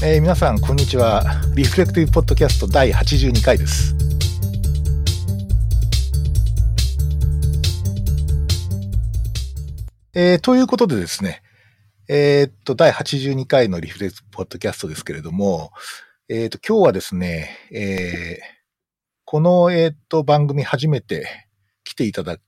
[0.00, 1.24] えー皆さん、こんにちは。
[1.56, 3.96] リフレクティブポッドキャスト第82回です。
[10.14, 11.42] えーということでですね、
[12.08, 15.72] えーっと、第82回のリフレクティブポッドキャストですけれども、
[16.28, 18.58] えっと、今日はですね、えー
[19.24, 21.26] この、えっと、番組初めて
[21.82, 22.38] 来ていただい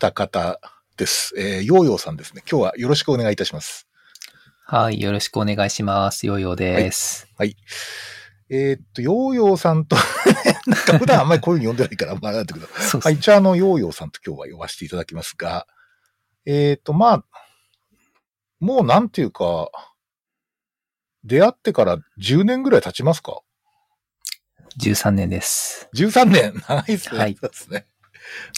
[0.00, 0.58] た方
[0.96, 1.32] です。
[1.38, 2.42] えー、ヨーヨーさんですね。
[2.50, 3.86] 今日はよろしくお願いいたします。
[4.64, 6.26] はい、よろしくお願いします。
[6.26, 7.28] ヨーヨーです。
[7.36, 7.56] はい。
[8.48, 9.96] えーっと、ヨーヨーさんと、
[10.66, 12.66] なんか普段あんまりこういうふうに呼んでないから、まあなんだけど、
[13.00, 13.14] はい。
[13.14, 15.66] 一応あの、ヨーヨーさんと今日は呼ばせていただきますが、
[16.46, 17.24] えーっと、まあ、
[18.60, 19.68] もうなんていうか、
[21.24, 23.40] 出会ってから10年ぐらい経ちますか
[24.78, 25.88] ？13年です。
[25.94, 27.18] ?13 年 長いですね。
[27.18, 27.86] はいですね。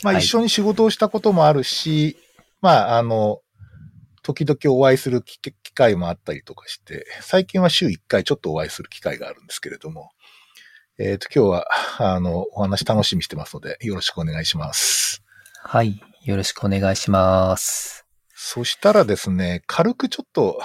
[0.03, 2.19] まあはい一緒に仕事をしたこともあるし、
[2.61, 3.41] まああの、
[4.23, 10.11] 時々お会いする機機会もあったりとかして、最近は週1回ちょっとお会いする機会があるんですけれども、
[10.97, 11.67] えっ、と、今日は、
[11.99, 15.23] あの、お話楽しみにしてますので、よろしくお願いします。
[15.57, 18.07] はい、よろしくお願いします。
[18.33, 20.63] そしたらですね、軽くちょっと、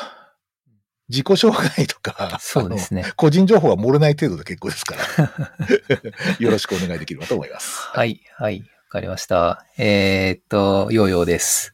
[1.10, 3.12] 自己紹介とか、そうですね。
[3.16, 5.58] 個人情報は漏れない程度で結構ですから、
[6.38, 7.80] よろしくお願いできればと思います。
[7.88, 9.66] はい、はい、わかりました。
[9.80, 11.74] えーっと、ヨーヨーです。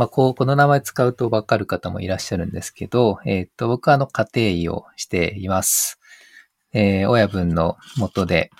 [0.00, 6.00] まあ、こう、この名前使うとわかる方もいらっしゃるんですけど、えーと、僕はあの、家庭医をしています。
[6.72, 8.50] えー親分の下で、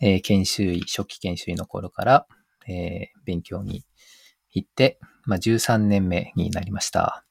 [0.00, 2.26] えー研修医、初期研修医の頃から、
[2.66, 3.84] えー勉強に
[4.50, 7.22] 行って、まあ、13年目になりました。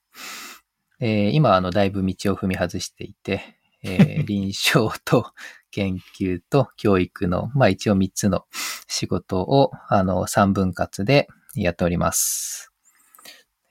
[1.00, 3.42] えー今、あの、だいぶ道を踏み外していて、
[3.82, 5.32] えー 臨床と
[5.72, 8.46] 研究と教育の、まあ一応3つの
[8.88, 12.71] 仕事を、あの、3分割でやっております。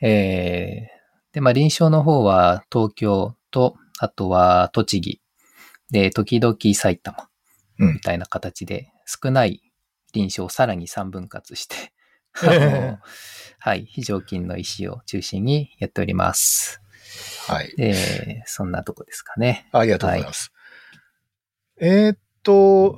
[0.01, 1.01] えー
[1.33, 5.21] で、まあ臨床の方は東京と、あとは栃木、
[5.91, 7.29] で、時々埼玉、
[7.79, 9.63] うんみたいな形で、少ない
[10.13, 11.93] 臨床をさらに3分割して、
[12.43, 12.99] あええの
[13.59, 16.81] はい、非常勤の医師を中心にやっております。
[17.47, 17.75] はい。
[17.77, 19.69] で、そんなとこですかね。
[19.73, 20.53] ありがとうございます。
[21.81, 22.97] えーっと、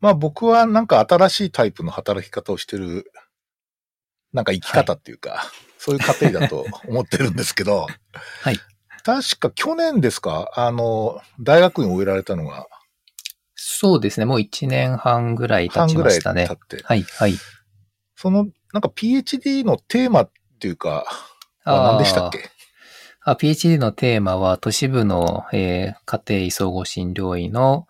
[0.00, 3.12] まあ僕はなんか新しいタイプの働き方をしてる、
[4.32, 5.50] なんか生き方っていうか、
[5.82, 7.86] そういう過程だと思ってるんですけど、
[8.42, 8.58] はい。
[9.02, 10.50] 確か去年ですか？
[10.54, 12.66] あの、大学院を終えられたのが
[13.54, 14.26] そうですね。
[14.26, 16.54] もう1年半ぐらい経ち半ぐらいましたね経。
[16.54, 17.34] って、はい、はい。
[18.14, 20.30] その、なんか PhD のテーマっ
[20.60, 21.06] ていうか、
[21.64, 22.50] は何でしたっけ？
[23.22, 27.86] あ ?PhD のテーマは、都市部の、えー家庭医総合診療医の、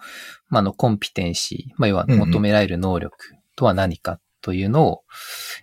[0.48, 3.16] まあ、あの、コンピテンシー、まあ、要はうんうん求められる能力
[3.56, 5.04] とは何かというのを、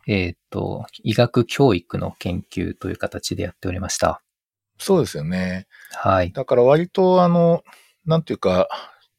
[0.07, 4.21] えっ、と、医学教育の研究という形でやっておりました。
[4.79, 5.67] そうですよね。
[5.91, 6.31] はい。
[6.31, 7.63] だから割とあの、
[8.05, 8.67] なんていうか、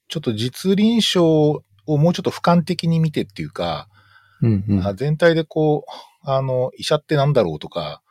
[0.09, 3.88] ちょっと実臨床をもうちょっと俯瞰的に見てっていうか、
[4.41, 4.87] うんうん。
[4.87, 8.03] あ全体でこう、あの、医者ってなんだろうとか、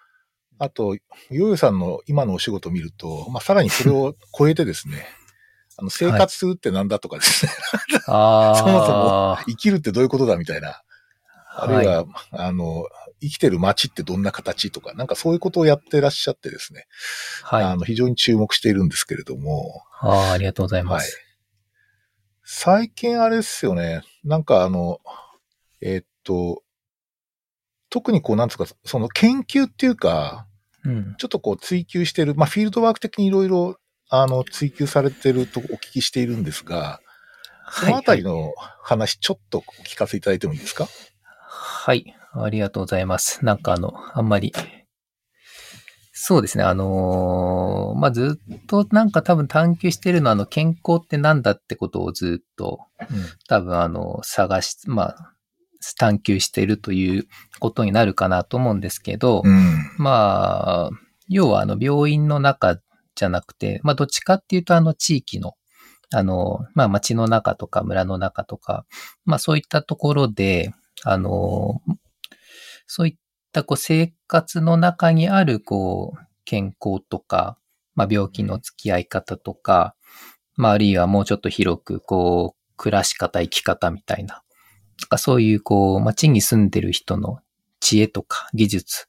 [0.59, 5.05] あと、ヨーヨさんの今のお仕事を見ると、まあ、さらにそれを 超えてですね、
[5.77, 7.51] あの、生活するってなんだとかですね、
[8.07, 8.55] ああ。
[8.57, 10.81] そもそも生きるってどういうことだみたいな、
[11.59, 12.85] あるいは、い、あの、
[13.19, 16.85] 生きてる街ってどんな形とか、なんかそういうことをやってらっしゃってですね、
[17.43, 17.63] はい。
[17.63, 21.19] あの、非常に注目しているんですけれども、ああ、ありがとうございまはいす。。
[22.43, 24.03] 最近あれですよね。
[24.23, 25.01] なんかあの、
[25.81, 26.63] えーっと、
[27.89, 30.47] 特にこう、なんですか、その研究っていうか、
[30.85, 31.15] うん。
[31.17, 33.77] ちょっとこう追求してる、まあフィールドワーク的にいろいろ、
[34.09, 37.01] あの、追求されてるとお聞きしているんですが、
[37.69, 40.85] そのあたりはいの話、ちょっとお聞かせいただいてもいいですか？
[40.85, 40.93] はい。
[42.33, 43.43] ありがとうございます。
[43.45, 44.53] なんかあの、あんまり。
[46.19, 46.63] そうですね。
[46.63, 52.79] あのーまあ、ずっとなんか多分探求してるのは、あの、健康ってなんだってことをずっと、
[53.47, 55.33] 多分あの、探し、まあ、
[55.97, 57.27] 探求しているという
[57.59, 59.77] ことになるかなと思うんですけど、うん。
[59.97, 60.89] まあ、
[61.29, 62.79] 要はあの、病院の中
[63.15, 65.53] じゃなくて、まあ、どっちかっていうとあの、地域の、
[66.13, 68.85] あの、まあ、町の中とか村の中とか、
[69.25, 70.73] まあ、そういったところで、
[71.09, 71.81] あの、
[72.85, 73.15] そういっ
[73.51, 77.57] たこう生活の中にあるこう健康とか、
[77.95, 79.95] まあ、病気の付き合い方とか、
[80.55, 84.43] まあ、あるいはもうちょっと広くこう暮らし方、生き方みたいな、
[85.01, 87.39] なんかそういうこう街に住んでる人の
[87.79, 89.07] 知恵とか技術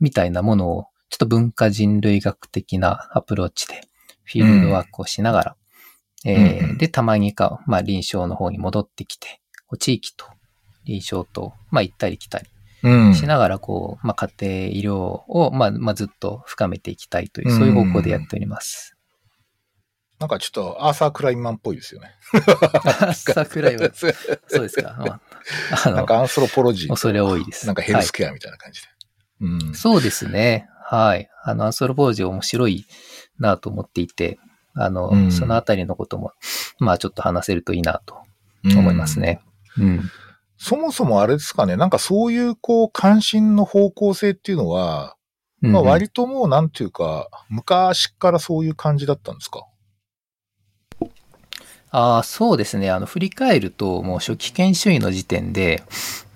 [0.00, 3.82] みたいなものをちょっと文化人類学的なアプローチで
[4.24, 5.56] フィールドワークをしながら、
[6.24, 9.40] えーうんで、たまにか、まあ臨床の方に戻ってきて、
[9.78, 10.26] 地域と
[10.86, 12.46] 臨床と、まあ行ったり来たり
[12.82, 13.14] うん。
[13.14, 18.96] しながら、こう、まあ家庭医療を、まあ、まあずっと深めていきたいという、そういう方向でやっております。
[20.18, 22.14] なんかちょっとアーサー・クライマンっぽいですよね。
[22.32, 24.08] アーサークライマンそ
[24.58, 24.96] うですか。
[24.98, 25.20] まあ、
[25.84, 26.88] あの、なんかアンスロポロジー。
[26.88, 27.66] 恐れ多いです。
[27.66, 28.88] なんかヘルスケアみたいな感じで。
[29.40, 29.74] うん。
[29.74, 30.68] そうですね。
[30.84, 31.28] はい。
[31.42, 32.86] あの、アンソロポロジー面白い
[33.38, 34.38] なと思っていて、
[34.74, 36.32] あの、うんそのあたりのことも、
[36.78, 38.16] まあちょっと話せるといいなと
[38.64, 39.40] 思いますね。
[39.78, 40.10] うん。
[40.58, 45.16] そもそもあれですかね、なんかそういうこう関心の方向性っていうのは、
[45.62, 49.66] うんまあ割ともうなんていうか、昔からそういう感じだったんですか？
[51.90, 52.90] ああ、そうですね。
[52.90, 55.82] あの、振り返ると、もう初期研修医の時点で、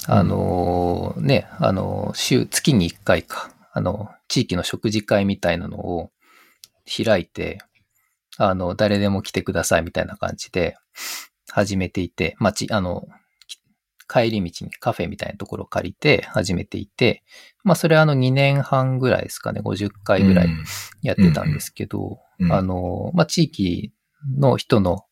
[0.06, 6.10] あのーね、あの、週、月に1回か、あの、地域の食事会みたいなのを
[7.04, 7.58] 開いて、
[8.38, 10.76] あの、誰でも来てくださいみたいな感じで
[11.50, 13.08] 始めていて、まあ、ち、あの、き
[14.10, 17.22] 帰り道にカフェみたいなところを借りて始めていて、
[17.62, 20.48] まあ、それはあの2年半ぐらいですかね、50回ぐらい
[21.02, 23.92] やってたんですけど、うんあの、まあ、地域
[24.36, 25.04] の人の、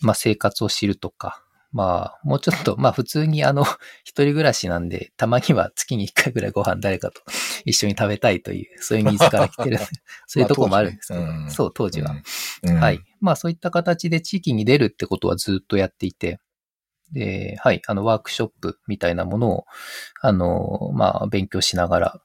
[0.00, 3.64] まあ、生活を知るとか、まあ、もうちょっと、まあ、普通にあの、
[4.04, 7.22] 一人暮らしなんで、たまには月に一回ぐらいご飯誰かと
[7.64, 9.78] 一緒に食べたいという、そういうニーズから来てる、
[10.26, 12.16] そういうところもあるんですけど、まあねうんそう、当時は。
[12.64, 13.00] うんはい。。
[13.20, 16.40] まあそういった形で地域に出るってことはずっとやっていて、
[17.12, 19.64] で、はい、あのワークショップみたいなものを、
[20.20, 22.20] あの、まあ勉強しながら、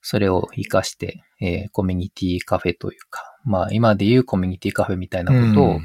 [0.00, 5.80] それを活かして、えーコミュニティカフェというか、まあ今でいうコミュニティカフェみたいなことを、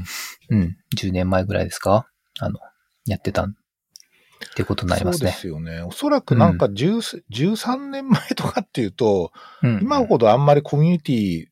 [0.49, 2.07] うん、10年前ぐらいですか
[2.39, 2.59] あの、
[3.05, 5.37] やってたんってことになりますそうでね。
[5.37, 5.81] すよね。
[5.81, 11.45] おそらくなんか10 13年前とかっていうと、うん今ほどあんまりコミュニティ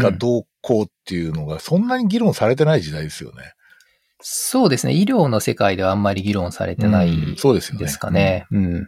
[0.00, 3.54] がどうこうっていうのがそんなに議論されてない時代ですよね。
[4.20, 4.94] そうですね。
[4.94, 8.46] 医療の世界ではあんまり議論されてないですよねですかね。
[8.50, 8.64] うん。
[8.64, 8.86] うん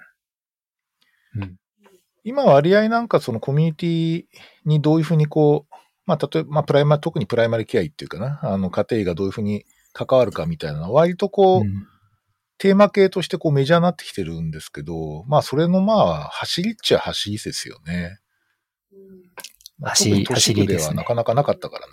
[2.24, 4.24] 今割合なんかそのコミュニティ
[4.66, 9.64] にどういうふうにこう、まあ例えば、まあプライマ、特にプライマリケア医っていうかな、あの家庭医がどういうふうに
[9.94, 11.86] 関わるかみたいなのは割とこう、うん
[12.58, 18.18] テーマ系としてこうメジャーになってきてるんですけど、まあそれのまあ走りっちゃ走りですよね。
[19.78, 21.92] まあ走走りですねはなかなかなかったからね。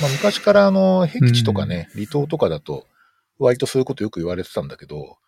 [0.00, 2.86] まあ昔からあの、僻地とかね、離島とかだと
[3.38, 5.18] 割とそういうことよく言われてたんだけど、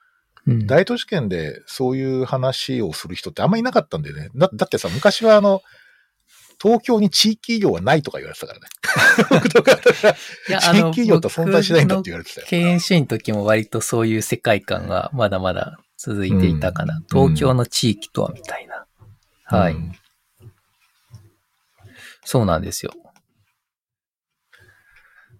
[0.47, 4.31] うん大都市圏でそういう話をする人ってあんまりいなかったんだよね。
[4.35, 5.61] だだってさ、昔はあの、
[6.61, 8.67] 東京に地域医療はないとか言われてたからね。
[9.31, 12.47] 僕とか、地域医療と存在しないんだって言われてたよ。
[12.49, 17.03] 経営主義の時も割とそういう世界観がまだまだ続いていたかな。
[17.11, 18.87] 東京の地域とはみたいな。
[19.45, 19.93] はい、うん
[22.31, 22.93] そうなんですよ。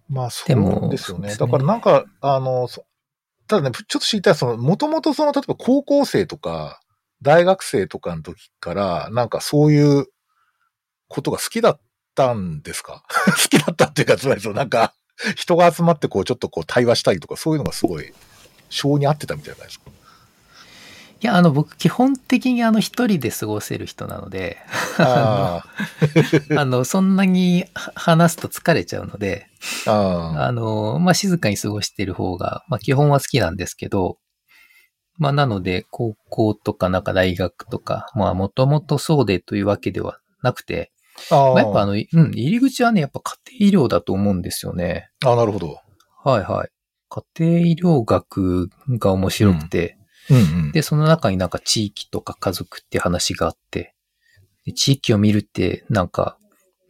[0.09, 0.43] まあ、そ
[0.87, 1.29] うですよね。
[1.29, 2.83] ねだからなんか、あの、そ
[3.47, 6.81] ただね、ちょっと知りたい、その、もともとその、例えば高校生とか、
[7.21, 10.07] 大学生とかの時から、なんかそういう
[11.07, 11.79] ことが好きだっ
[12.13, 13.05] たんですか？
[13.07, 14.93] 好きだったっていうか、つまりそう、なんか、
[15.37, 18.13] 人が集まってこう、ちょっとこう、対話したりとか、そういうのがすごい、
[18.69, 19.85] 性に合ってたみたいなですか？
[21.23, 24.57] いや、あの、僕、基本的にあの、一人で過ごせる人なので、
[24.97, 25.63] あ
[26.57, 29.47] あの、そんなには話すと疲れちゃうので、
[29.85, 34.17] あ、の、まあ、静かに過ごしている方が、まあ、基本は好きなんですけど、
[35.19, 40.91] まあ、なので、高校とか、なんか大学とか、まあ、もともとそうでというわけではなくて、
[41.29, 42.01] あまあ、やっぱあの、うん、
[42.31, 45.11] 入り口はね、やっぱ家庭医療だと思うんですよね。
[45.23, 45.77] あ、なるほど。
[46.23, 46.69] はいはい。
[47.09, 50.00] 家庭医療学が面白くて、うん
[50.35, 50.35] う
[50.69, 50.71] ん。
[50.71, 53.95] で、その中になんか地域とか家族って話があって、
[54.65, 56.37] で地域を見るってなんか、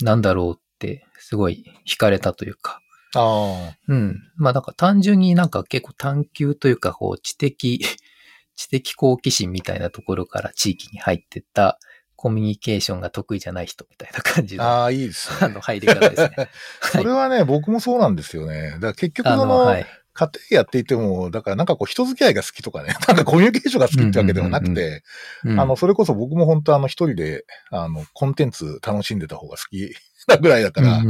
[0.02, 2.82] なんだろうって、すごい惹かれたというか、
[3.16, 4.20] あうん。
[4.38, 7.84] まあなんか単純になんか結構探求というか、こう知的、
[8.56, 11.80] 知的好奇心みたいなところから地域に入ってった
[12.16, 15.38] コミュニケーションが得意じゃない人みたいな感じあ、の、ああ、いいですね。
[15.42, 16.50] あの入り方ですね。
[16.82, 18.72] それはね、僕もそうなんですよね。
[18.74, 19.86] だから結局その、はい。
[20.22, 25.04] 家庭やっていても、だからなんかこう人付き合いが好きとかね、 なんかコミュニケーションが好きってわけではなくて、
[25.44, 29.96] うんあの、それこそ僕も本当あの一人で、あの、コンテンツ楽しんでた方が好き
[30.28, 31.04] なぐらいだから、あ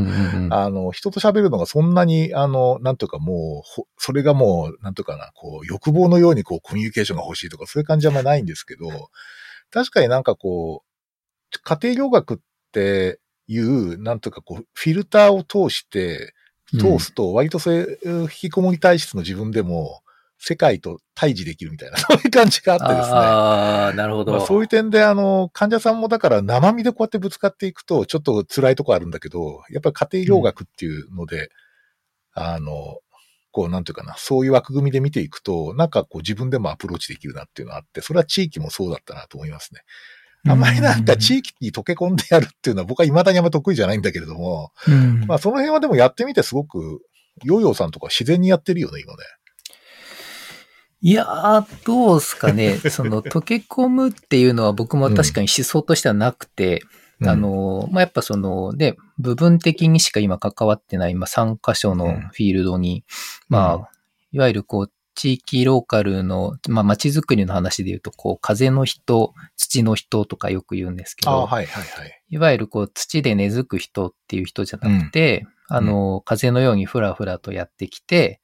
[0.70, 8.88] の、人と喋るのがそんなに、あの、なんというかもうほ、それがもう、なんというかな、こう、欲望のようにこう、コミュニケーションが欲しいとか、そういう感じはあんまりないんですけど、
[9.72, 12.38] 確かになんかこう、家庭療学っ
[12.72, 16.34] ていう、なんというかこう、フィルターを通して、
[16.78, 20.02] 通すと、割とそういう引きこもり体質の自分でも、
[20.44, 23.16] 世界と対峙できるみたいな、 そういう感じがあってですね。
[23.16, 24.32] ああ、なるほど。
[24.32, 31.50] まあ、そういう点で、あの、患者さんもだから生身でこうやってぶつかっていくと、ちょっと辛いとこあるんだけど、やっぱり家庭療学っていうので、
[32.34, 32.98] あの、
[33.52, 39.82] こう、なんていうかな、そういう枠組みで見ていくと、なんかこう自分でもアプローチできるなっていうのがあって、それは地域もそうだったなと思いますね。
[40.48, 40.60] あん。
[40.60, 45.26] まりなんか地域に溶け込んでやるっていうのは僕は未だにあんま得意じゃないんだけれども、うん。
[45.28, 47.02] まあその辺はでもやってみてすごく、
[47.44, 49.20] ヨーヨーさんとか自然にやってるよね、今ね。
[51.04, 52.78] いやー、どうすかね。
[52.90, 56.84] その、溶け込むっていうのは僕も確かに思想としてはなくて、
[57.20, 57.30] うん。
[57.30, 63.04] あ、の、まあ、やっぱその、ね、部分的にしか今関わってない、まあ、3箇所のフィールドに、
[63.48, 63.84] まあ、うん
[64.34, 72.22] いわゆるこう、地域ローカルの、まあ、街づくりの話で言うと、こう、風の人、土の人とかよく言うんですけど、はいはいはい。
[72.30, 78.42] いわゆるこう、土で根付く人っていう人じゃなくて、あの、風のようにふらふらとやってきて、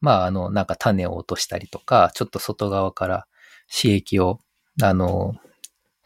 [0.00, 3.26] まあ、あの、なんか種を落としたりとか、ちょっと外側から
[3.70, 4.38] 刺激を、
[4.82, 5.34] あの、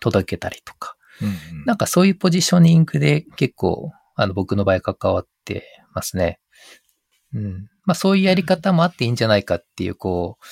[0.00, 5.64] 届けたりとか、うんうんなんかそういうポジショニングで結構、あの、僕の場合関わって
[5.94, 6.40] ますね。
[7.34, 7.70] うん。
[7.84, 10.44] まあそういうやり方もあっていいんじゃないかっていう、こう、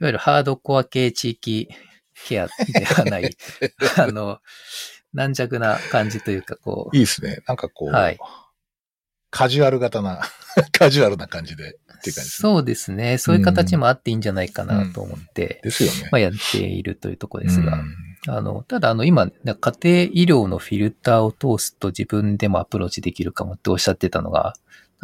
[0.00, 1.68] いわゆるハードコア系地域
[2.26, 3.30] ケアではない、
[3.96, 4.38] あの、
[5.12, 7.40] 軟弱な感じというか、こう、いいですね。
[7.46, 8.18] なんかこう、はい
[9.32, 10.22] カジュアル型な、
[10.76, 12.24] カジュアルな感じでっていう感じですね。
[12.24, 13.16] そうですね。
[13.16, 16.08] そういう形もあっていいんじゃないかなと思って、ですよね。
[16.10, 17.94] まあやっているというところですが、うん
[18.26, 24.54] あの、ただあの今、家庭医療のフィルターを通すと自分でもアプローチできるかもっておっしゃってたのが、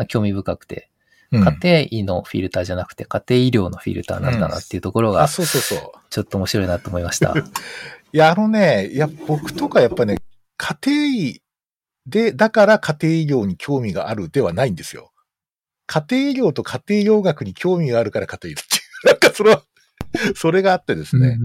[0.08, 0.95] 興味深くて、うん
[1.32, 5.90] 家庭医のフィルターじゃなくて家庭医療のフィルターなんだなっていうところがあ、、そうそうそう。
[6.10, 7.34] ちょっと面白いなと思いました。
[8.12, 10.18] いや、あのね、いや、僕とかやっぱね、
[10.56, 11.42] 家庭医
[12.06, 15.12] で、だから家庭医療に興味があるではないんですよ。
[15.86, 19.06] 家庭医療と家庭医療学に興味があるから家庭医っていう。
[19.06, 19.62] なんかそれは、
[20.34, 21.38] それがあってですね。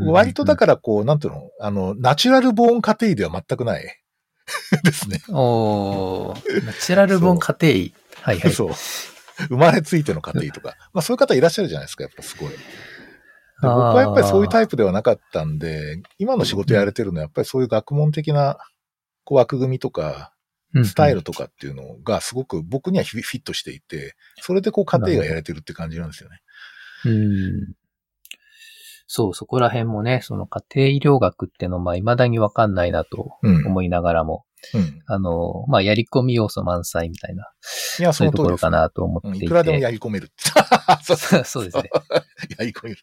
[0.00, 3.84] 割とだからこう、なんていうの、あの、ナチュラルボーン家庭医では全くない
[4.82, 5.22] ですね。
[5.28, 7.94] おーナチュラルボン家庭医。
[8.22, 8.52] はいはい。
[8.52, 8.70] そう。
[9.48, 10.76] 生まれついての家庭医とか。
[10.92, 12.50] まあそういう方いらっしゃるじゃないですか、やっぱすごい。
[12.50, 12.56] で
[13.62, 18.58] 僕はやっぱりそういうタイプではなかったんで、今の仕事やれてるのはやっぱりそういう学問的な
[19.24, 20.32] こう枠組みとか、
[20.74, 26.40] うんスタイルとかっていうのがすごく僕にはフィットしていて、それでこう家庭がやれてるって感じなんですよね。
[27.06, 27.74] うん。
[29.06, 33.66] そう、そこら辺もね、その家庭医療学ってのは、まあ、未だにわかんないなとうん。
[33.66, 35.02] 思いながらも、うん。
[35.06, 37.50] あの、まあ、やり込み要素満載みたいな、
[37.98, 39.46] いや、そいうところかなと思うんっていて。
[39.46, 40.30] いくらでもやり込める。
[41.02, 41.90] そうそうですね。
[42.58, 42.98] やり込める。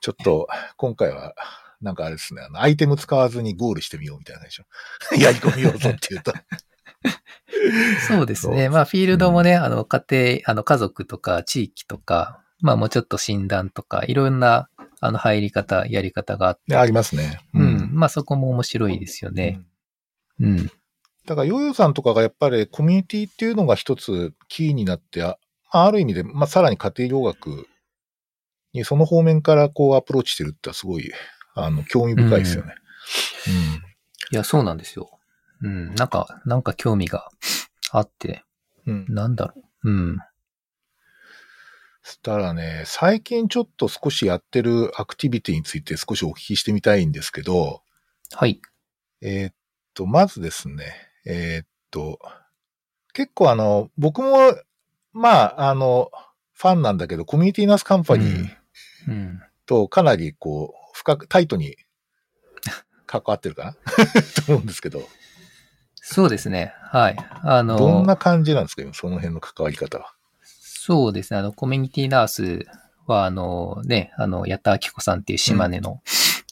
[0.00, 1.34] ちょっと、今回は、
[1.80, 4.64] なんかあれですね、あの、アイテム使わずにゴールしてみようみたいなでしょ。
[5.18, 6.32] やり込みようぞって言うと。
[8.08, 8.68] そうですね。
[8.68, 14.68] まあ、フィールドもね、あの、家庭、あの、家族とか地域とか、まあ、もうちょっと診断とか、いろんな、
[15.00, 17.40] あの、入り方、やり方があって、ねありますね。
[17.54, 17.90] うん。
[17.92, 19.58] まあ、そこも面白いですよね。
[19.58, 19.66] うん。
[21.26, 25.38] だから、ヨーヨーさんとかがやっぱりコミュニティっていうのが一つキーになって、あ
[25.70, 27.66] ある意味で、まあ、さらに家庭療学
[28.72, 31.10] にその方面からこうアプローチしてるってすごい、
[31.54, 32.74] あの、興味深いですよね。
[34.32, 35.10] いや、そうなんですよ。
[35.62, 35.94] うん。
[35.94, 37.28] なんか、なんか興味が
[37.90, 38.44] あって、
[38.86, 39.06] うん。
[39.08, 39.14] うん。
[39.14, 39.90] なんだろう。
[39.90, 40.18] うん。
[42.02, 47.82] そしたらね、最近ちょっと少しやってるアクティビティについて少しお聞きしてみたいんですけど、
[48.32, 48.60] はい。
[49.22, 49.54] えーっ
[49.96, 50.94] と、まずですね、
[51.26, 52.18] えーっと、
[53.12, 54.36] 結構あの、僕も、
[55.12, 56.10] まあ、あの、
[56.52, 58.48] ファンなんだけど、コミュニティナースカンパニー
[59.08, 59.40] うん。
[59.66, 61.76] とかなりこう、深く、タイトに
[63.06, 63.72] 関わってるかな？
[64.46, 65.00] と思うんですけど、
[66.08, 66.72] そうですね。
[66.82, 67.16] はい。
[67.42, 68.82] あの、どんな感じなんですか？
[68.82, 70.14] 今、その辺の関わり方は。
[70.42, 71.40] そうですね。
[71.40, 72.66] あの、コミュニティナース
[73.06, 76.00] は、あの、ね、あの、矢田明子さんっていう島根の、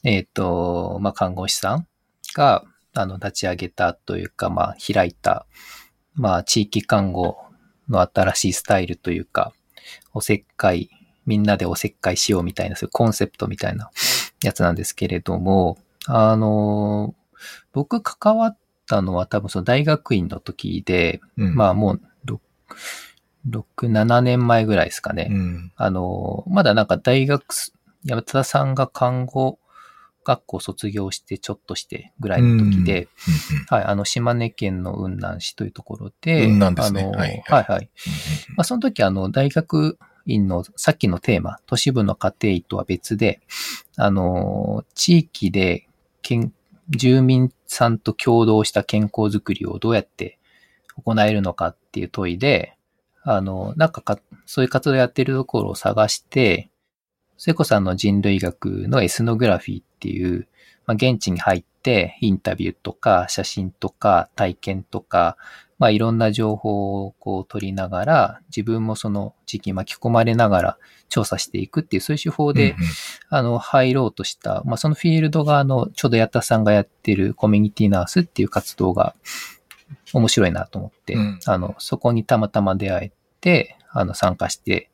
[0.03, 1.87] えっ、と、まあ、看護師さん
[2.35, 5.47] が、あの、立ち上げたというか、まあ、開いた、
[6.15, 7.37] まあ、地域看護
[7.89, 9.53] の新しいスタイルというか、
[10.13, 10.91] おせっかい、
[11.27, 13.91] みんなでおせっかいしようみたいな、そういうコンセプトみたいな
[14.43, 17.15] やつなんですけれども、あの、
[17.73, 21.55] 僕関わったのは多分その大学院の時で、うん。
[21.55, 22.39] まあもう6、
[23.49, 25.29] 6 7年前ぐらいですかね。
[25.31, 25.73] うん。
[25.77, 27.75] あの、まだなんか大学す、
[28.05, 29.59] 山田さんが看護
[30.25, 33.09] 学校卒業してちょっとしてぐらいの時で、
[33.69, 37.03] はい、あの、島根県の雲南市というところで、雲南ですね。
[37.03, 37.35] あの、ははい。
[37.37, 37.91] い、はい、
[38.57, 43.41] まあ、その時あの、大学院のさっきのテーマ、都市部の家庭医とは別で、
[43.97, 45.87] あの、地域で
[46.23, 46.53] 健
[46.91, 50.39] 住民さんと共同した健康づくりをどうやって
[51.03, 52.77] 行えるのかっていう問いで、
[53.23, 56.71] あの、なんかか、そういう活動やってるところを探して、
[57.39, 60.47] 聖子さんの人類学のエスノグラフィーっていう、
[60.87, 65.39] まあ、現地に入ってインタビューとか写真とか体験とか、
[65.79, 72.87] ままあいろんな情報をこう取りながら、自分もその時期巻き込まれながら調査していくっていう、そういう手法で、うんうん。
[73.29, 79.15] あの、入ろうとした、まあそのフィールドがあの、ちょうど矢田さんがやってるコミュニティナースっていう活動が
[80.13, 81.41] 面白いなと思って、うん。
[81.45, 84.89] あの、そこにたまたま出会えて、あの、参加して、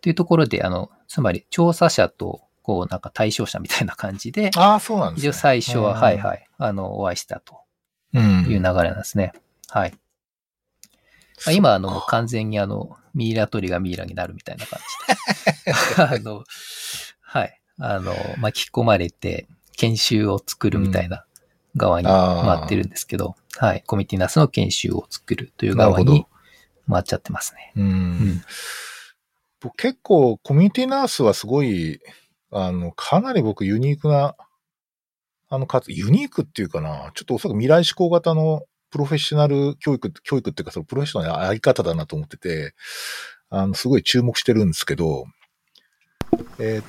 [0.00, 5.30] というところで、あの、つまり調査者と、こう、なんか対象者みたいな感じで、ああ、そうなんですね。
[5.30, 7.60] 一応最初は、うんはいはい、あの、お会いしたと
[8.12, 8.42] うん。
[8.42, 9.32] いう流れなんですね。
[9.70, 9.92] はい。
[9.92, 9.98] ま
[11.46, 14.80] あ、今、あの、完全にあの、ミイラ取りがミイラになるみたいな感
[15.56, 15.72] じで。
[15.96, 16.44] あの、
[17.22, 17.58] はい。
[17.78, 19.48] あの、巻き込まれて、
[19.78, 21.24] 研修を作るみたいな
[21.74, 23.82] 側に回ってるんですけど、はい。
[23.86, 26.26] コミティナスの研修を作るという側に
[26.86, 27.72] 回っちゃってますね。
[27.76, 27.80] う。
[27.80, 28.44] うんん。
[29.60, 32.00] 僕結構、コミュニティナースはすごい、
[32.50, 34.34] あの、かなり僕ユニークな、
[35.50, 42.74] あの、かつ、ユニークっていうかな、ちょっとおそらく未来志向型のプロフェッショナル教育、教育っていうか、そのプロフェッショナルなやり方だなと思ってて、
[43.50, 45.24] あの、すごい注目してるんですけど、
[46.58, 46.84] えーっ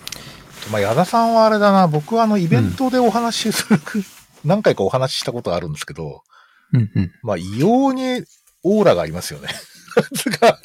[0.66, 3.80] と、まあ、矢田さんはあれだな、僕はあの、イベントでお話しする、
[4.44, 6.24] 何回かお話ししたことあるんですけど、
[6.74, 7.12] うんうん。
[7.24, 8.24] まあ、異様に
[8.64, 9.50] オーラがありますよね。
[10.16, 10.60] それが、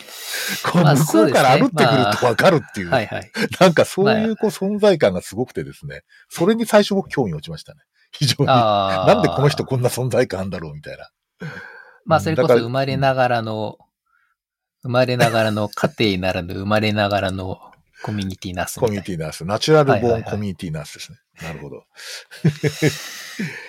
[0.71, 3.31] こ向こうから歩ってくるとわかるっていう、はいはい。
[3.61, 7.81] なんかそういうこう存在感がすごくてですね、それに最初僕興味持ちましたね。
[8.13, 8.51] 非常に。
[8.51, 9.07] ああ。
[9.07, 11.11] なんでこの人こんな存在感あんだろうみたいな。
[12.05, 13.79] まあ、それこそ生まれながらの、
[14.83, 17.59] 生まれながらの家庭ならぬ生まれながらの
[18.03, 19.47] コミュニティナスみコミュニティナース。
[19.47, 21.19] ナチュラルボーンコミュニティナースですね。
[21.43, 21.85] なるほど。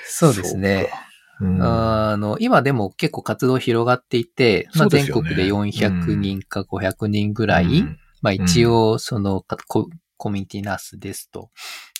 [0.05, 0.89] そうですね。
[1.39, 9.87] あの、今でも結構活動広がっていて、まあ、全国で400人か500人ぐらい、うんまあ一応そのかコ
[10.17, 11.51] コミュニティナースですと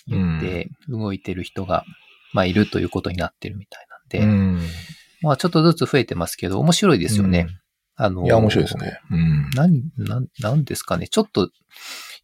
[0.08, 1.84] 言っうて動いてる人が、
[2.32, 4.60] まあいるということになってるみたいなんで、うん
[5.22, 7.46] まあちょっとずつ増えてますけど、面白いですよね。
[7.96, 9.00] あの、いや、面白いですね。
[9.10, 9.50] うん。
[9.54, 11.08] 何、なん、なんですかね。
[11.08, 11.50] ちょっと、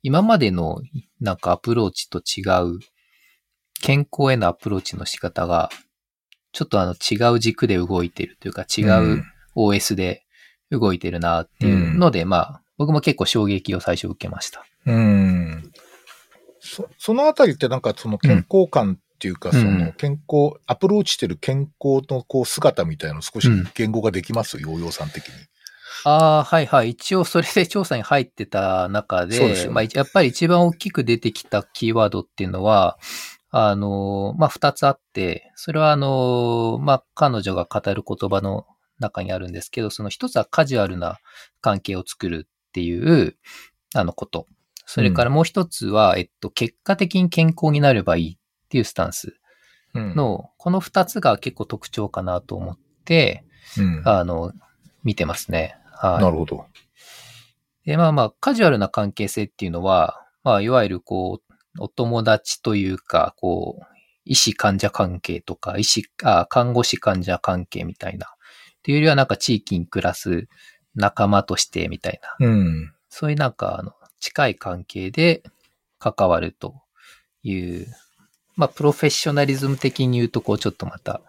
[0.02, 0.80] 今までの
[1.20, 2.78] なんかアプローチと違う、
[3.80, 5.70] 健康へのアプローチの仕方が、
[6.52, 9.24] ちょっとあの違う軸で動いてるというか違う
[9.56, 10.24] OS で
[10.70, 14.64] 動いてるなっていうので、まあ、僕も結構衝撃を最初受けました。
[14.86, 15.72] うん。
[16.60, 25.34] そそのあたりってなんかその健康感っていうか、うんその健康、アプローチしてる健康のこう姿みたいなの少しうん言語化できます、ヨーヨーさん的に。
[26.04, 26.90] ああ、はいはい。
[26.90, 32.98] 一応それで調査に入ってた中で、でねまあ、やっぱり一番大きく出てきたキーワードっていうのは、
[33.52, 38.66] あの、まあ、二つあって、それはあの、まあ、彼女が語る言葉の
[38.98, 41.18] 中にあるんですけど、その一つはカジュアルな
[41.60, 43.36] 関係を作るっていう、
[43.94, 44.46] あのこと。
[44.86, 49.36] それからもう一つは、えっと、結果的に健康になればいいっていうスタンス
[49.94, 53.44] うん、の、この二つが結構特徴かなと思って、
[53.78, 54.52] うん、あの、
[55.04, 55.76] 見てますね。
[55.92, 56.22] はい。
[56.22, 56.66] なるほど。
[57.84, 63.84] で、まあまあ、カジュアルな関係性っていうのは、まあ、いわゆるこう、お友達というか、こう、
[64.24, 68.26] 医師患者関係とか、医師、あ、看護師患者関係みたいな。
[68.26, 68.30] っ
[68.82, 70.48] ていうよりはなんか地域に暮らす
[70.94, 72.46] 仲間としてみたいな。
[72.46, 72.92] うん。
[73.08, 75.42] そういうなんか、あの、近い関係で
[75.98, 76.82] 関わると
[77.42, 77.86] いう、
[78.54, 81.22] まあ、プロフェッショナリズム的に言うと、こう、ちょっとまた、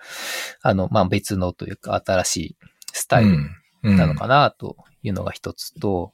[0.62, 2.58] あの、まあ、別のというか、新しい
[2.92, 3.38] スタイル
[3.84, 6.14] うんなのかなというのが一つと、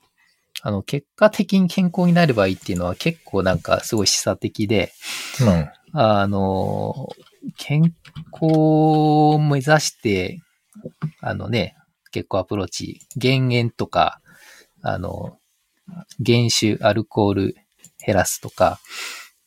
[0.61, 4.91] あの、結果的に健康になればいいっていうのは結構なんかすごい示唆的で、
[5.41, 5.69] うん。
[5.93, 7.09] あの、
[7.57, 7.93] 健
[8.31, 10.39] 康を目指して、
[11.21, 11.75] あのね、
[12.11, 14.21] 結構アプローチ、減塩とか、
[14.81, 15.37] あの、
[16.19, 17.55] 減酒、アルコール
[18.05, 18.79] 減らすとか、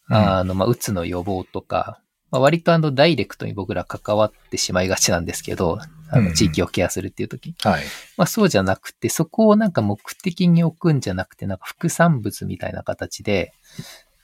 [0.08, 5.78] うんあの、まあ、うつの予防とか、まあ、割とあの、ダイレクトに僕ら関わってしまいがちなんですけど、
[6.12, 7.84] あの、うん地域をケアするっていう時はい。
[8.18, 13.54] まあそうじゃなくて、そこをなんか目的に置くんじゃなくて、なんか副産物みたいな形で、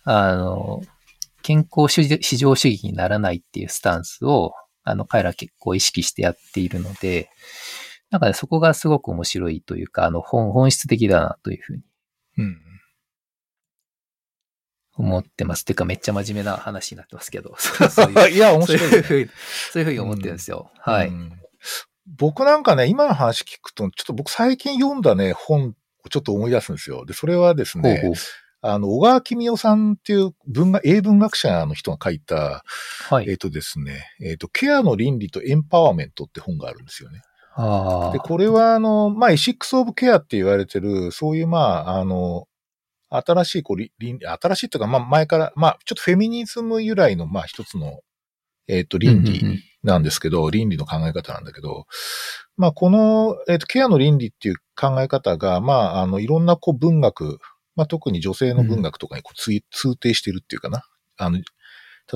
[0.04, 0.82] あの、
[1.42, 4.52] 健康主義至上主義にならないっていうスタンスを、
[4.84, 7.30] あの、彼ら結構意識してやっているので、
[8.10, 11.82] なんかね、そこがすごく面白いというか、あの、本、本質的だなというふうに
[12.38, 12.58] うん。
[14.94, 15.64] 思ってます。
[15.64, 19.30] てかめっちゃ真面目な話になってますけど、 そういう、いや、面白いいうふうに、
[19.72, 20.70] そういうふうに思ってるんですよ。
[20.78, 21.08] はい。
[21.08, 21.32] うん
[22.16, 27.04] 僕なんかね、今の話聞くと、ちょっと僕最近読んだね、本をちょっと思い出すんですよ。
[27.04, 28.14] で、それはですね、ほうほう。
[28.60, 32.64] あの、小川君夫さんっていう文学、英文学者の人が書いた、
[33.08, 33.30] はい。
[33.30, 37.20] えっ、とですね、えっ、と、ケアの倫理とエンパワーメントって本があるんですよね。
[38.12, 38.18] で。
[38.18, 42.46] これは、あの、まあ、エシックスオブケアって言われてる、そういう、まあ、あの、
[43.10, 48.00] 新しい、こう、倫倫理、新しいっていうか、まあ、前から、まあ、ちょっとフェミニズム由来の、まあ、一つの、
[48.66, 51.86] えっ、と、倫理なんですけど、倫理の考え方なんだけど、
[52.56, 57.38] まあ、この、えっ、と、ケアの倫理っていう考え方が、まあ、あの、いろんなこう文学、
[57.76, 60.82] まあ、特に女性の文学とかにこうつい、通底してるっていうかな。
[61.16, 61.38] あの、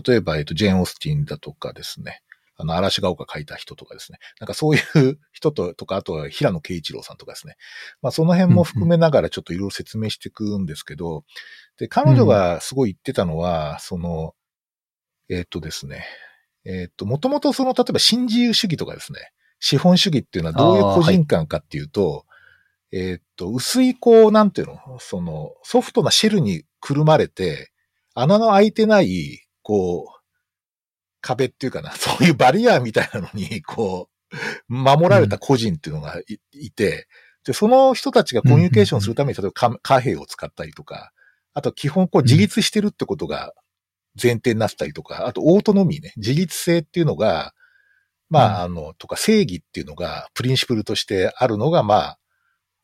[0.07, 2.23] 例えば、えっ、と、ジェーン・オースティンだとかですね。
[2.57, 4.19] あの、嵐が丘書いた人とかですね。
[4.41, 7.57] なんかそういう人と、 とか、あとは平野慶一郎さんとかですね。
[8.03, 11.25] まあその辺も含めながらちょっといろいろ説明していくんですけど、
[11.79, 14.35] で、彼女がすごい言ってたのは、その、
[15.29, 16.05] えっ、とですね。
[16.65, 19.33] えっ、と、もともとその、例えば新自由主義とかですね。
[19.59, 22.25] 資本主義っていうのはどういう個人感かっていうと、
[22.93, 27.73] えっ、と、薄いこう、なんていうのその、ソフトなシェルにくるまれて、
[28.15, 30.23] 穴の開いてない、こう、
[31.21, 34.09] 壁っていうかな、そういうバリアみたいなのに、こ
[34.69, 37.07] う、守られた個人っていうのがい,、いて、
[37.45, 41.13] で、その人たちがコミュニケーションするために、例えば貨幣を使ったりとか、
[41.55, 43.53] あと基本こう自立してるってことが
[44.21, 47.53] 前提になったりとか、あとオートノミーね、自立性っていうのが、
[48.31, 52.19] まあ、あの、とか正義っていうのがプリンシプルとしてあるのが、まあ、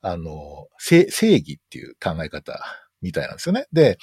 [0.03, 2.61] あの、正義っていう考え方
[3.01, 3.67] みたいなんですよね。
[3.73, 3.99] で、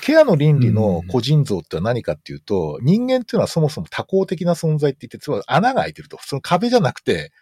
[0.00, 6.18] ケアの倫理の個人像って何かっていうと、うん、人間っていうのはそもそも多項的な存在って言って、つまり穴が開いてると。
[6.22, 7.32] その壁じゃなくて、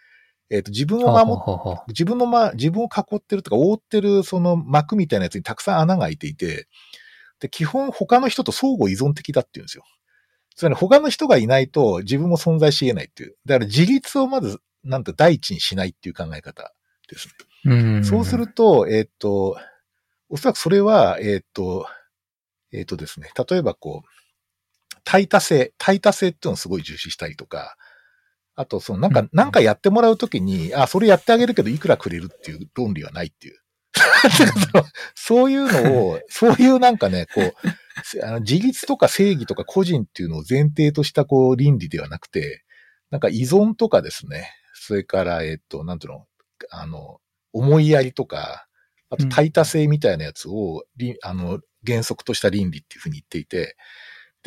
[0.49, 1.39] えっ、ー、と、自分を守
[1.79, 6.67] っ、自分のま、自分を囲ってるとか、覆ってるその膜みたいなやつにたくさん穴が開いていて、
[7.39, 9.83] で、基本他の人と相互依存的だっていうんですよ。
[10.55, 13.35] つまり他の人がいないと自分も存在し得ないっていう。
[13.45, 16.73] だから自立をまず、なんて第一にしないっていう考え方
[17.09, 17.33] ですね。
[17.65, 19.57] うんそうすると、えっ、ー、と、
[20.29, 21.87] おそらくそれは、えっ、ー、と、
[22.71, 27.77] えっ、ー、とですね、例えばこう、対多性、対多性っていうのをすごい重視したりとか、
[28.55, 33.59] あと、そのなんか、なんかやってもらうときに、あ、それやってあげるけどいくらくれるっていう論理はないっていう。
[35.15, 37.53] そういうのを、そういうなんかね、こう、
[38.23, 42.63] あの自立とか正義とか個人っていうのを前提としたこう倫理ではなくて、
[43.09, 46.25] なんか依存とかですね、それから、えっと、なんていうの、
[46.69, 47.19] あの、
[47.53, 48.67] 思いやりとか、
[49.09, 53.77] あと対多性みたいなやつを、うん、あの、原則とした倫理っていうふうに言っていて、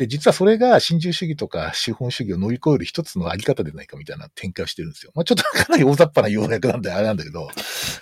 [0.01, 5.11] で、実はそれが新自由主義とか資本主義を乗り越える一つのあり方でないかみたいな展開をしてるんですよ。
[5.13, 7.49] まあちょっと かなり大雑把な要約なんであれなんだけど。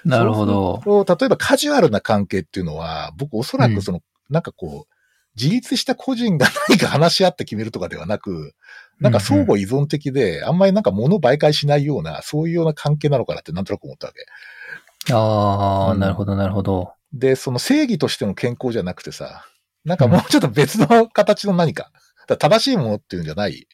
[0.05, 1.05] なるほど。
[1.19, 3.99] 例えばカジュアルな関係っていうのは、僕おそらくその、う
[4.31, 4.93] ん、なんかこう、
[5.35, 8.53] 自立した個人が何か話し合って決めるとかではなく、
[9.01, 15.13] なんか相互依存的で、あんまりなんか物媒介しないような、そういうような関係なのかなってなんとなく思ったわけ。
[15.13, 16.93] ああ、うん、なるほど、なるほど。
[17.11, 19.45] で、その正義としての健康じゃなくてさ、
[19.85, 21.91] なんかもうちょっと別の形の何か、
[22.27, 23.67] か正しいものっていうんじゃない、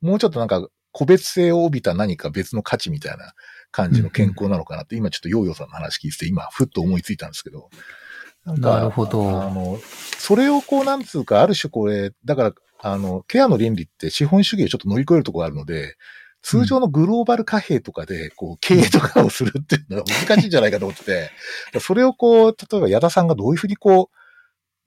[0.00, 3.32] もうちょっとなんか個別性を帯びた何か別の価値みたいな
[3.70, 7.70] 感じの健康なのかなって、今ちょっとヨーヨーさんの話聞いて今、ふっと思いついたんですけど。
[8.44, 9.42] なるほど。
[9.42, 9.78] あの、
[10.18, 15.96] それをこう、なんつうか、ある種これ、だから、あの、ケアの倫理って資本主義をちょっと乗り越えるところがあるので、
[16.42, 21.30] 通常のグローバル貨幣とかで、こう、経営とかをするっていうのは難しいんじゃないかと思ってて、
[21.78, 24.16] それをこう、例えば矢田さんがどういうふうにこう、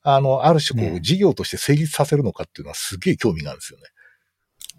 [0.07, 3.85] あの、ある種こう、事業として成立させるのかっていうのはすげえ興味があるんですよね。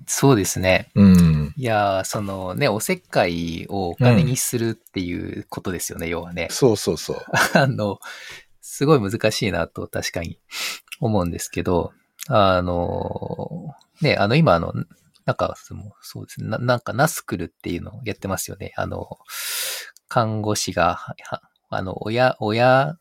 [0.07, 0.91] そうですね。
[0.95, 1.53] うん。
[1.57, 6.47] いやそのね、おせっかいをお金にするっていうことですよね、うん、要はね。
[6.51, 7.17] そうそうそう。
[7.59, 7.99] あの、
[8.61, 10.39] すごい難しいなと確かに
[11.01, 11.93] 思うんですけど、
[12.29, 14.73] あの、ね、あの今あの、
[15.25, 15.57] なんか、
[16.03, 16.49] そうですね。
[16.49, 18.73] ななんか、ナスクルっていうのをやってますよね。
[18.77, 19.19] あの、
[20.07, 21.17] 看護師が、
[21.69, 22.97] あの、親、親、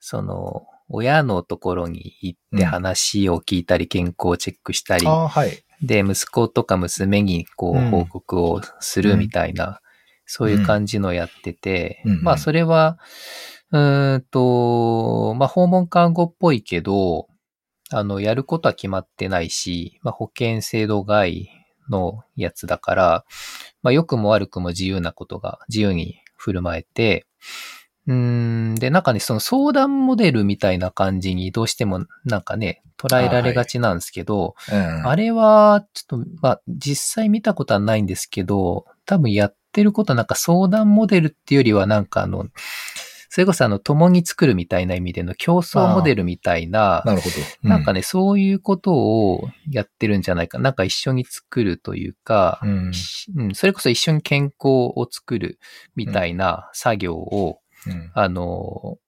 [0.00, 9.76] その、親のところに行って話を聞いたり、健康をチェックしたり、はい、で、息子とか娘にこう報告をするみたいな、うん、
[10.26, 12.98] そういう感じのをやってて、うん、まあそれは、
[13.70, 13.78] う
[14.18, 17.26] んと、まあ訪問看護っぽいけど、
[17.90, 21.50] あの、やることは決まってないし、まあ、保険制度外
[21.90, 23.24] のやつだから、
[23.82, 27.26] まあ、良くも悪くも自由なことが自由に振る舞えて、
[28.06, 34.86] うん、で、なんかね、その相談モデルみたいな感じにどうしてもなんかね、捉えられがちなんですけど、あはい。
[34.86, 42.46] うん、あれは、ちょっと、まあ、実際見たことはないんですけど、多分やってることなんか相談モデルっていうよりはなんかあの、
[43.34, 50.58] それこそあの、共に作るみたいな意味での競争モデルみたいな、なるほど、うん、なんかね、そういうことをやってるんじゃないか。
[50.58, 50.72] な。
[50.72, 52.92] んか一緒に作るというか、うん、
[53.36, 55.58] うん、それこそ一緒に健康を作る
[55.96, 58.98] みたいな作業を、うん、あの、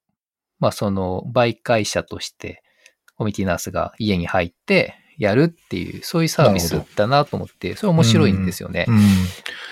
[0.59, 2.63] まあ、その、媒介者として、
[3.17, 8.87] コミュニティナースが家に入って、やるっていう、そういうサービスだなと思って、それ面白いんですよね。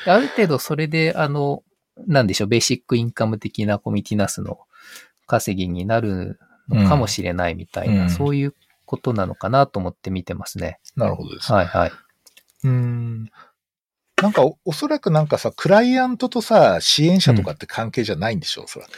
[0.06, 1.62] ある程度それで、あの、
[2.06, 4.60] なんでしょう、ベーシックインカム的なコミュニティナスの
[5.26, 6.38] 稼ぎになる
[6.68, 10.78] のかもしれないみたいな、うん、そういうことなのかなと思って見てますね。
[10.96, 11.52] なるほどです。
[11.52, 11.92] はいはい。
[12.64, 13.30] うん。
[14.22, 18.62] なんかお、おそらくなんかさ、クライアントとさ、支援者とかって関係じゃないんでしょ？
[18.62, 18.90] う、おそらく。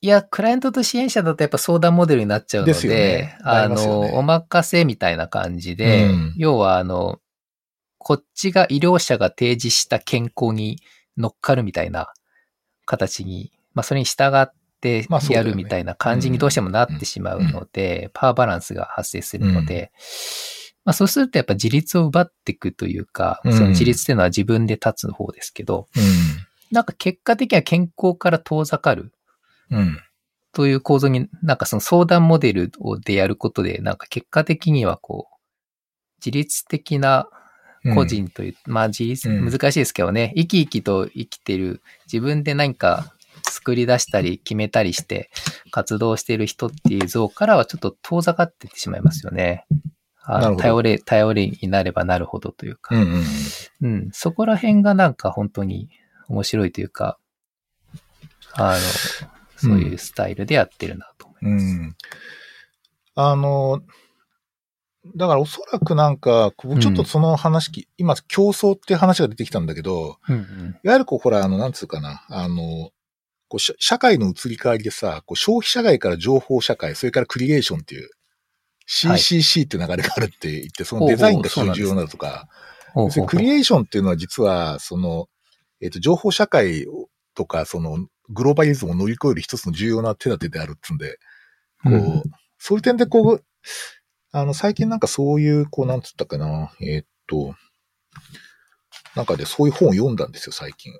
[0.00, 3.38] いや、クライアントと支援者だとやっぱ相談モデルになっちゃうので、でね。
[3.44, 4.10] あの、ね。
[4.14, 6.34] お任せみたいな感じで、うん。
[6.36, 7.20] 要はあの、
[7.98, 10.80] こっちが医療者が提示した健康に
[11.16, 12.12] 乗っかるみたいな
[12.84, 19.92] 形に、まあそれに従ってやるみたいな感じにどうしてもなってしまうので、パワーバランスが発生するので、
[20.84, 26.02] まあそうするとやっぱ自立を奪っていくというか、うんその自立っていうのは自分で立つ方ですけど、うん。
[26.70, 29.12] なんか結果的には健康から遠ざかる
[29.70, 29.98] うん。
[30.52, 35.34] という構造に、なんかその相談モデルをでやることで、なんか結果的にはこう、
[36.18, 37.28] 自律的な
[37.84, 43.12] うん個人という、まあ自立、うん難しいですけどね、生き生きと生きてる、自分で何か
[43.50, 45.30] 作り出したり決めたりして
[45.70, 49.66] 活動している人っていう像からはちょっと遠ざかっていってしまいますよね。
[50.26, 53.24] 頼れ、頼りになればなるほどというか、うんうん。
[53.82, 55.88] うん、そこら辺がなんか本当に
[56.28, 57.18] 面白いというか、
[58.54, 58.78] あの、
[59.56, 61.66] そういうスタイルでやってるなと思います。
[61.66, 61.96] うん。
[63.14, 63.82] あの、
[65.16, 72.90] だからおそらくなんか、僕ちょっとその話き、今競争っていう話が出てきたんだけど、うんうんいわゆるこう、ほら、あの、なんつうかな、あの、
[73.48, 78.08] こうし社会の移り変わりでさ、こう消費社会から情報社会、それからクリエーションっていう、
[78.92, 82.48] CCC って流れがあるって言って、そのデザインが非常に重要になるとか、
[83.26, 85.28] クリエーションっていうのは実は、その、
[85.80, 86.86] えっ、と、情報社会
[87.34, 91.18] とか、その、グローバリズムを乗り越える一つの重要な手立てであるっつうんで、
[91.82, 92.22] こう、うん
[92.64, 93.44] そういう点でこう、
[94.30, 97.56] あの、最近なんかそういう、こう、なんつったかな、えーっと、
[99.16, 100.92] なんかでそういう本を読んだんですよ、最近。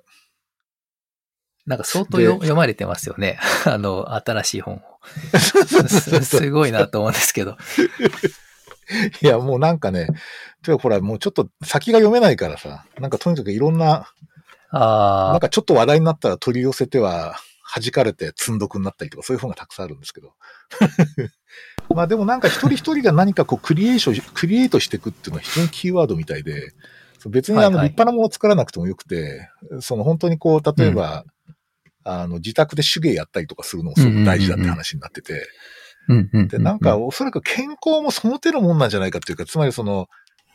[1.65, 3.39] なんか相当読まれてますよね。
[3.65, 4.81] あの、新しい本を。
[5.87, 7.57] す すごいなと思うんですけど。
[9.21, 10.07] いや、もうなんかね、
[10.61, 14.07] てかほら、もうちょっと先が読めないからさ、なんかとにかくいろんな、
[14.71, 17.37] ああ、なんかちょっと話題になったら取り寄せては、
[17.75, 20.33] 弾かれて積んどくになったりとか、そういう本がたくさんあるんですけど。
[21.95, 26.73] まあでもなんか一人一人が何かこうクリエーション、クリエイトしていくっていうのは非常にキーワードみたいで、
[27.29, 29.49] 別にあのはいはい立派なものを作らなくてもよくて、
[29.79, 31.23] その本当にこう、例えば、
[32.03, 35.47] あの、自宅で手芸やったりとかするのもすごく大事だって話になってて、
[36.09, 36.47] うんうん。
[36.47, 40.07] で、なんか、おそらく健康もその手のもんなんじゃないかっていうか、つまりその、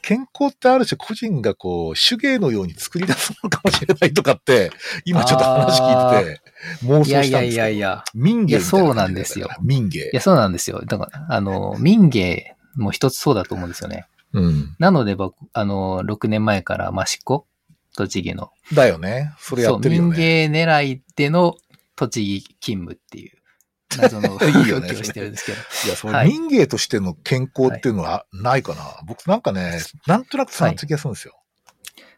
[0.03, 4.71] 健康ってある種個人がこう、手芸のように作り出すのかもしれないとかって、
[5.05, 6.41] 今ちょっと話聞いてて、
[6.87, 7.63] 妄想いやいやいしたんですけど。
[7.63, 8.05] やいや。
[8.15, 8.79] いな感じだから。
[8.79, 10.11] いやそうなんですよ民芸い。
[10.13, 10.83] や、そうなんですよ。
[10.87, 14.07] だから、あの、民芸も一つそうだと思うんですよね。
[14.33, 14.77] うん。
[14.79, 17.47] なので僕、あの、6年前から益子、
[17.99, 19.35] 栃木の、だよね。
[19.41, 20.17] それやそう、ってるよ民ね。
[20.17, 21.57] 芸狙いでの
[21.97, 23.33] 栃木勤務っていう、
[23.99, 25.59] 謎の いいよね動きをしてるんですけど。
[25.87, 29.01] いや、そはいの民芸としての健康っていうのはないかな。
[29.05, 31.35] 僕なんかね、なんとなくそうなった気がするんですよ。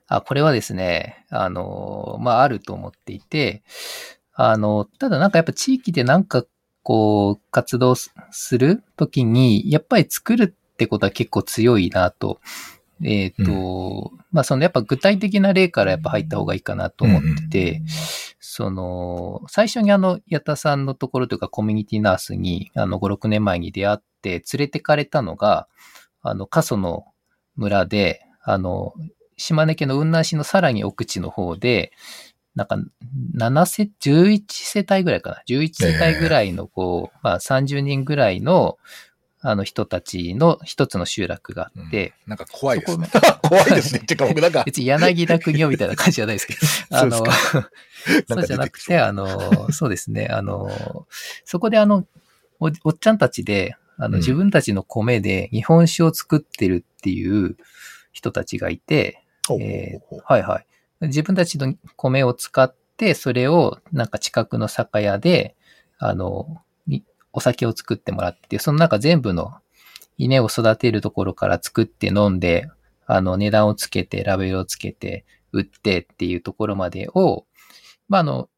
[0.06, 3.62] あ、これはですね、あの、まあ、あると思っていて、
[4.34, 6.44] あの、ただなんかやっぱ地域でなんか
[6.82, 12.40] こう、活動すするときに、やっぱり作るってことは結構強いなと。
[13.02, 17.82] えっ、と、まあ、そのやっぱ具体的な例からやっぱ入った方がいいかなと思ってて、
[18.40, 25.66] その、最初にあの、矢田さんのところというかコミュニティナースに、あの、5、6年前に出会って連れてかれたのが、
[26.22, 27.06] あの、過疎の
[27.56, 28.92] 村で、あの、
[29.36, 31.92] 島根県の雲南市のさらに奥地の方で、
[32.54, 32.76] なんか、
[33.36, 35.42] 7世、11世帯ぐらいかな。
[35.48, 38.76] 11世帯ぐらいの、こう、まあ30人ぐらいの、
[39.42, 43.06] あの人たちの一つの集落があって、なんか怖いですね。
[43.06, 44.00] そ 怖いですね。
[44.02, 46.60] っていうか僕なんか、別に柳田国夫みたいな感じじゃないですけど、
[46.96, 47.16] あの、
[48.28, 50.70] そうじゃなくて、あの、そうですね、あの、
[51.44, 52.06] そこであの、
[52.58, 57.56] おおっちゃんたちで、あの、うん自分たちの米で日本酒を作ってるっていう
[58.12, 59.22] 人たちがいて、
[59.58, 60.66] えほうほうはいはい。
[61.06, 65.56] 自分たちの米を使って、それをなんか近くの酒屋で、
[65.98, 66.56] あの、に
[67.32, 69.54] お酒を作ってもらって、その中全部の
[70.18, 72.68] 稲を育てるところから作って飲んで、
[73.06, 77.44] あの、値段をつけて、ラベルをつけて、売ってっていうところまでを、
[78.08, 78.48] まあ、あの、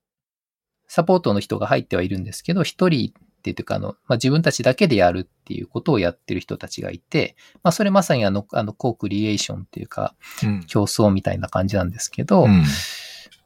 [0.89, 12.65] サポートの人が入ってはいるんですけど、一人っていうか、あの、まあ、自分たちだけでやるっていうことをやってる人たちがいて、まあ、それまさにあの、あの、コークリエーションっていうか、うん競争みたいな感じなんですけど、うん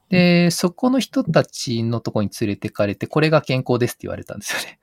[0.08, 4.78] で、そこの人たちのとこに連れてかれて、これが健康ですって言われたんですよね。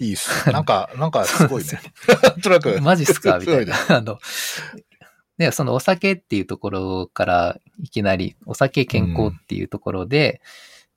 [0.00, 0.50] いいっす。
[0.50, 1.80] なんか、なんかすごいね。
[2.22, 2.80] なんとなく。
[2.80, 3.38] マジっすか？
[3.38, 3.92] みたいなす。
[3.94, 4.18] あの、
[5.38, 10.40] で、そのお酒っていうところからいきなり、お酒健康っていうところで、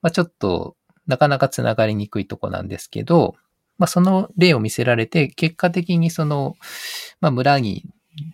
[0.02, 3.36] まあちょっと、なかなかつながりにくいとこなんですけど、
[3.78, 6.56] まあその例を見せられて、結果的にその、
[7.20, 7.86] まあ村に、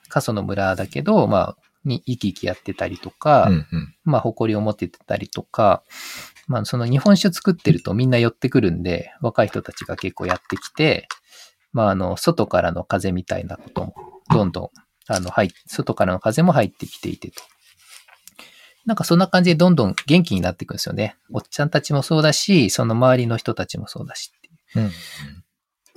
[0.10, 3.96] 過疎の村だけど、まあに生き生きやってたりとか、うんうん。
[4.04, 5.84] まあ、誇りを持ってたりとか、
[6.50, 11.08] まあ、その日本酒作ってるとみんな寄ってくるんで、若い人たちが結構やってきて、
[11.72, 13.94] まあ、あの、外からの風みたいなことも、
[14.34, 14.70] どんどん、
[15.08, 17.42] あの、入っ外からの風も入ってきていてと。
[18.86, 21.16] なんかそんな感じでどんどん元気になっていくんですよね。
[21.32, 24.86] おっちゃんたちもそうだし、その周りの人たちもそうだしっていう。
[24.86, 24.92] うん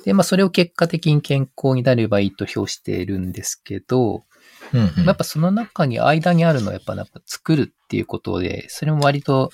[0.04, 4.24] で、まあ、それを結果的に健康になればいいと評しているんですけど、
[4.72, 9.50] うんうんやっぱその中に間にあるのはやっぱなんか作るっていうことで、それも割と、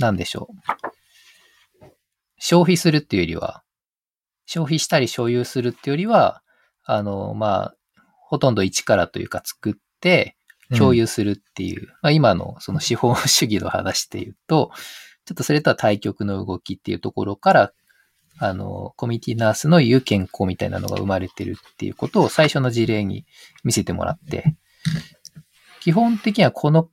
[0.00, 1.90] なんでしょう。
[2.38, 3.62] 消費するっていうよりは、
[4.46, 6.42] 消費したり所有するっていうよりは、
[6.84, 7.74] あの、まあ、
[8.30, 10.36] ほとんど一からというか作って
[10.76, 14.70] 共有するっていう、まあ今のその資本主義の話で言うと、
[15.24, 17.72] ちょっとそれとは対極の動きっていうところから、
[18.38, 23.26] あの、コミュニティナースの言う健康みたいなのが生まれてるっていうことを最初の事例に
[23.64, 24.56] 見せてもらって、
[25.80, 26.88] 基本的にはこの、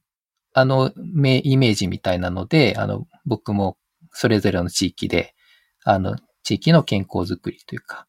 [0.58, 3.78] あの、めイメージみたいなので、あの、僕も
[4.12, 5.36] それぞれの地域で、
[5.84, 8.08] あの、地域の健康づくりというか、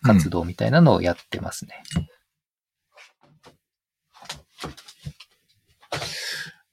[0.00, 1.82] 活動みたいなのをやってますね。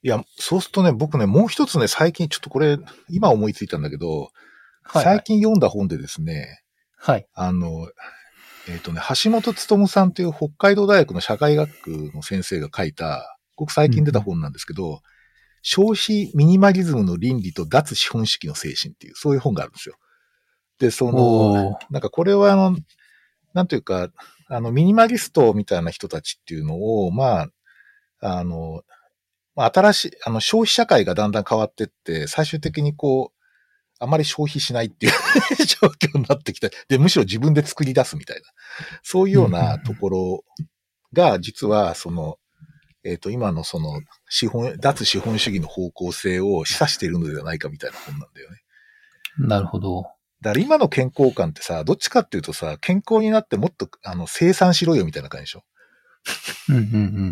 [0.02, 2.78] いや、そうするとね、僕ね、もう一つね、最近ちょっとこれ、
[3.08, 4.30] 今思いついたんだけど、
[4.84, 6.62] はい、最近読んだ本でですね、
[6.96, 7.26] はい。
[7.34, 7.88] あの、
[8.68, 15.02] えっ、とね、橋本勉さんという北海道大学の社会学の先生が書いた、ごく最近出た本なんですけど、
[15.62, 19.96] 消費ミニマリズムの倫理と脱資本主義の精神っていう、そういう本があるんですよ。
[20.78, 22.76] で、その、なんかこれはあの、
[23.52, 24.10] なんというか、
[24.48, 27.48] あの、ミニマリストみたいな人たちっていうのを、まあ、
[28.20, 28.82] あの、
[29.54, 33.38] まあ、新しい、あの、消費社会がだんだん変わってって、最終的にこう、
[34.00, 35.12] あまり消費しないっていう
[35.66, 38.42] 状況になってきて、で、むしろ自分で作り出すみたいな、
[39.02, 40.44] そういうようなところ
[41.12, 42.38] が、実は、その、
[43.04, 48.58] えっ、と、今のその、資本、脱資本主義の方向性を示唆しているのではないかみたいな本なんだよね。
[49.38, 50.02] なるほど。
[50.40, 55.64] だから今の健康観ってさ、どっちかっていうとさ、健康になってもっと、あの、生産しろよみたいな感じでしょ？
[56.70, 56.82] うんうん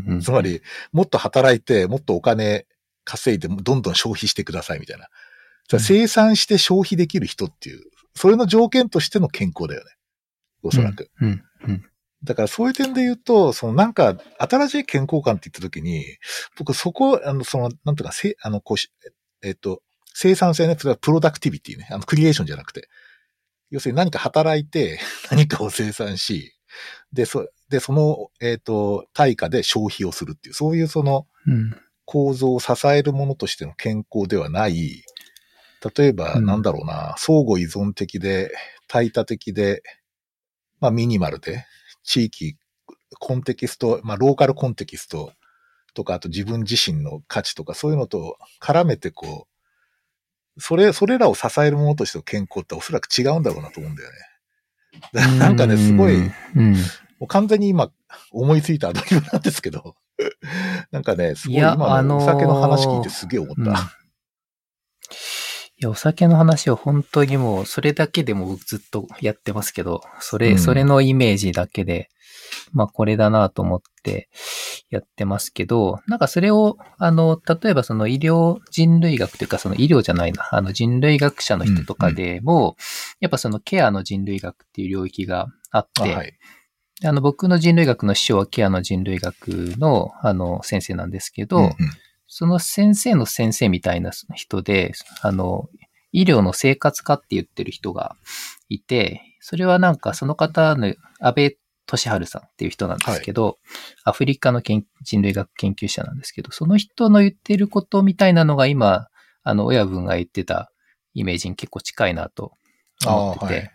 [0.07, 0.21] うんうん。
[0.21, 2.67] つまり、もっと働いて、もっとお金
[3.05, 5.05] 稼いで、どんどん消費してくださいみたいな。
[5.05, 5.11] うん
[5.81, 7.83] 生産して消費できる人っていう、
[8.15, 9.91] それの条件としての健康だよね。
[10.63, 11.11] おそらく。
[11.21, 11.85] うんうん。
[12.25, 16.05] だからそういう点で言うと、そのなんか、新しい健康観って言ったときに、
[16.57, 18.91] 僕そこ、あの、その、なんとか、せ、あの、こうし、
[19.43, 19.83] えっと、
[20.15, 22.89] 生産性ね、それはプロダクティビティね、あの、クリエーションじゃなくて。
[23.71, 24.99] 要するに何か働いて、
[25.31, 26.55] 何かを生産し、
[27.13, 31.77] で、そ、で、その、えっ、と、対価で消費をするっていう、そういうそのうん。
[32.07, 35.03] 構造を支えるものとしての健康ではない、
[35.97, 38.53] 例えば、うんなんだろうな、相互依存的で、
[38.89, 39.83] 対多的で、
[40.81, 41.67] まあ、ミニマルで、
[42.07, 42.57] 地域、
[43.19, 45.33] コンテキスト、まあ、ローカルコンテキスト
[45.93, 49.47] とか、あと自分自身の価値とか、そういうのと絡めて、こ
[50.57, 54.17] う、それ、それらを支えるものとしての健康っておそらく違うんだろうなと思うんだよね。
[55.39, 56.77] なんかね、すごい、もうん。
[57.21, 57.91] う完全に今、
[58.31, 59.97] 思いついたアドリブなんですけど、
[60.93, 63.91] なんかね、すごい今お酒の話聞いてすげえ思った。
[65.79, 70.59] うんいや、お酒の話は本当にもう、それだけでも僕ずっとやってますけど、それ、うん。
[70.59, 72.09] それのイメージだけで、
[72.73, 74.29] まあこれだなと思って
[74.89, 82.77] やってますけど、なんかそれを、あの、例えばその医療人類学というか、その医療じゃないな、あの人類学者の人とかでも、
[83.21, 86.39] やっぱそのケアの人類学っていう領域があって、
[87.05, 91.73] あの僕の人類学の師匠はケアの人類学の、あの、先生なんですけど、うんうん
[92.27, 95.69] その先生の先生みたいな人で、あの、
[96.13, 98.17] 医療の生活科って言ってる人が
[98.69, 103.59] いて、それはなんかその方の安倍俊治さんっていう人なんですけど、
[104.05, 109.09] アフリカの研人類学研究者なんですけど、その人の言ってることみたいなのが今、
[109.43, 110.73] あの、親分が言ってた
[111.15, 112.53] イメージに結構近いなと
[113.07, 113.71] 思ってて、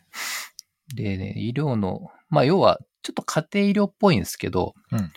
[0.94, 5.12] でね、医療の、まあ要は、ちょっと家庭医療っぽいんですけど、うん。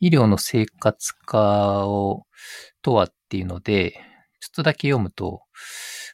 [0.00, 2.24] 医療の生活化を、
[2.86, 3.94] とはっていうので、
[4.38, 5.42] ちょっとだけ読むと、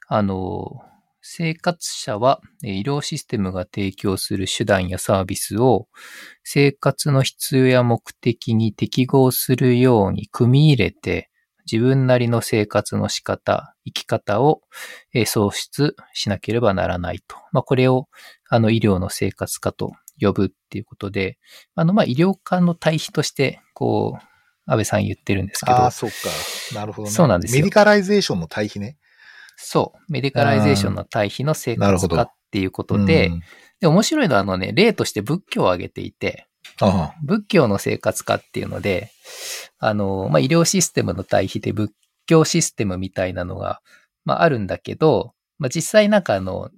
[0.08, 0.80] あの、
[1.20, 5.87] 生活者は医療システムが提供する手段やサービスを
[6.44, 11.29] 生活の必要や目的に適合するように組み入れて
[11.70, 14.62] 自分なりの生活の仕方、生き方を
[15.27, 17.37] 創出しなければならないと。
[17.52, 18.08] まあ、これを
[18.48, 21.38] あの医療の生活化と呼ぶっていうことで、
[21.75, 24.31] あの、ま、医療官の対比として、こう、
[24.67, 25.77] 安倍さん言ってるんですけど。
[25.77, 26.17] ああ、、そうか。
[26.75, 27.15] なるほどね。
[27.15, 27.60] そうなんですよ。
[27.60, 28.96] medi calization の対比ね。
[29.56, 33.42] そう、 medicalization の対比の生活化っていうことで、うん
[33.83, 36.46] で、面白いのはあのね、例として仏教を挙げていて、
[36.81, 37.15] あ。
[37.25, 39.10] 仏教の生活化っていうので、
[39.79, 41.92] あの、まあ、医療システムの対比で仏
[42.27, 43.81] 教システムみたいなのが、
[44.25, 46.71] まあ、あるんだけど、まあ、実際なんかあの、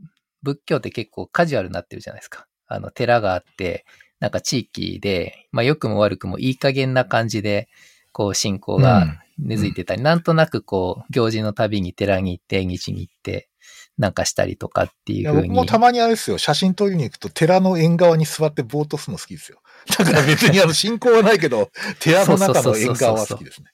[0.42, 2.46] 仏教って結構カジュアルになってるじゃないですか。
[2.66, 3.84] あの、寺があって、
[4.24, 7.68] なんか地域で、まあ、良くも悪くもいい加減な感じで、
[8.10, 13.50] こう、信仰が根付いてたり、うん、なんとなくこう、行事のたびに寺に行って、日に行って、
[13.98, 15.48] なんかしたりとかっていうふうに。
[15.48, 19.60] 僕もたまにあれですよ、写真撮りに行くと寺の縁側に座ってぼーっとするの好きですよ。
[19.98, 21.70] だから別にあの信仰はないけど、
[22.00, 23.66] 寺の中の縁側は好きですね。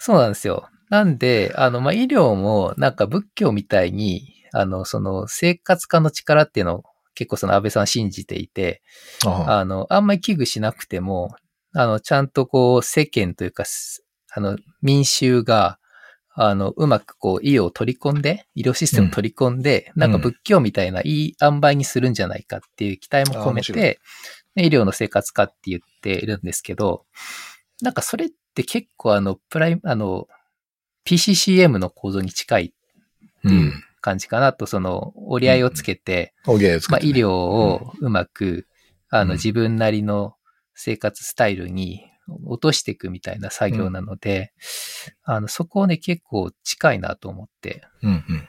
[0.00, 0.68] そうなんですよ。
[0.90, 6.84] なんで、あの、まあ、医療もなんか仏教みたいに、あの、その生活化の力っていうのを
[7.14, 8.82] 結構その安倍さん信じていて、
[9.26, 9.64] ああ。
[9.64, 11.34] の、あんまり危惧しなくても、
[11.74, 13.64] あの、ちゃんとこう世間というか、
[14.32, 15.78] あの、民衆が、
[16.36, 20.12] あの、うまくこう、医療を取り込んで、医療システムを取り込んで、うん、なん。
[20.12, 24.00] か仏教みたいないい塩梅にするんじゃないかっていう期待も込めて、
[24.56, 27.04] 医療の生活化って言っているんですけど、
[27.82, 30.26] なんかそれって結構あの、プライ、あの、
[31.06, 32.70] PCCM の構造に近いっ
[33.42, 33.72] ていう
[34.04, 38.68] 感じかなと、その、折り合いをつけて、うん、折り合いをつけて、ね、まあ、医療をうまく、
[39.08, 40.34] あの、自分なりの
[40.74, 42.04] 生活スタイルに
[42.44, 44.52] 落としていくみたいな作業なので、
[45.26, 48.48] うん、あの、そこをね、結構近いなと思って、うんうんうん、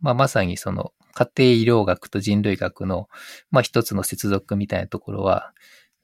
[0.00, 3.08] まあ、まさにその、家庭医療学と人類学の、
[3.50, 5.52] まあ、一つの接続みたいなところは、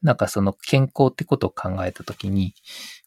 [0.03, 2.53] なんかその健康ってことを考えたときに、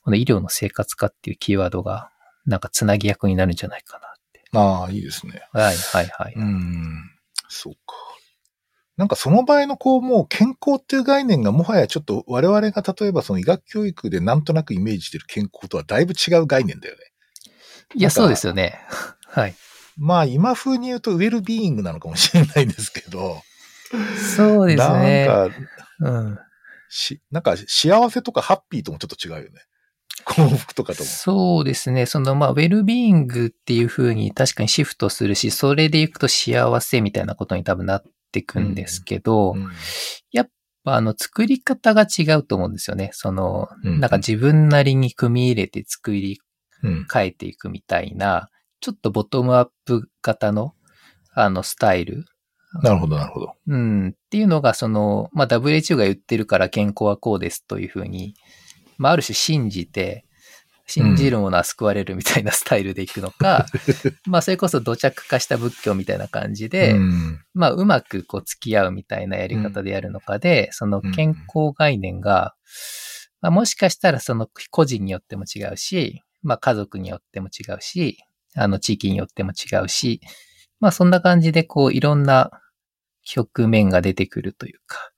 [0.01, 2.09] この医療の生活化っていうキーワードが、
[2.45, 4.08] なんかつなぎ役になるんじゃないかな。
[4.53, 5.41] ああ、いいですね。
[5.53, 6.33] はい、はい、はい。
[6.35, 7.11] うん、
[7.47, 7.95] そうか。
[8.97, 17.01] なんかその場合のこう、もう健康っていう概念がもはやちょっと我々が例えばその医学教育でなんとなくイメージしてる健康とはだいぶ違う概念だよね。
[17.95, 18.79] いや、そうですよね。
[19.25, 19.55] はい。
[19.97, 23.41] まあ今風に言うとウェルビーイングなのかもしれないんですけど。
[24.35, 25.25] そうですね。
[25.25, 25.57] なんか、
[25.99, 26.39] うん。
[26.89, 29.61] し、なんか幸せとかハッピーともちょっと違うよね。
[30.25, 31.05] 幸福とかとも。
[31.05, 32.05] そうですね。
[32.05, 39.71] その、まあ、ウェルビーイングっていう風に確かにシフトするし、それでいくと幸せみたいなことに多分なってくんですけど、うんうん、
[40.31, 40.49] やっ
[40.83, 43.09] ぱあの作り方が違うと思うんですよね。
[43.13, 46.39] その、うん、なんか自分なりに組み入れて作り
[46.81, 48.49] 変えていくみたいな、
[48.81, 50.73] ちょっとボトムアップ型の、
[51.33, 52.25] あの、スタイル。
[52.83, 53.53] なるほど、なるほど。
[53.67, 54.09] うん。
[54.09, 58.35] っていうのが、その、まあ、WHO が言ってるから健康はこうですというふうに、
[58.99, 60.25] まあ、ある種信じて、
[60.89, 63.67] 信じるものは救われるみたいなスタイルでいくのか、
[64.05, 72.55] うん、まあそれこそ土着化した仏教みたいな感じで、うん、まあうまくこう付き合うみたいなやり方でやるのかで、うん、その健康概念が、
[73.41, 78.17] まあ、もしかしたらその個人によっても違うし、まあ家族によっても違うし、
[78.55, 80.21] あの地域によっても違うし、
[80.79, 82.49] まあそんな感じでこういろんな
[83.23, 85.11] 局面が出てくるというか、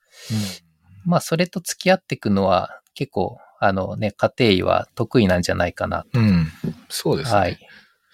[1.05, 6.19] まあそれと付き合っていくのは結構あのね、家庭医は得意なんじゃないかなと。
[6.19, 6.51] うん。
[6.89, 7.39] そうですね。
[7.39, 7.59] はい。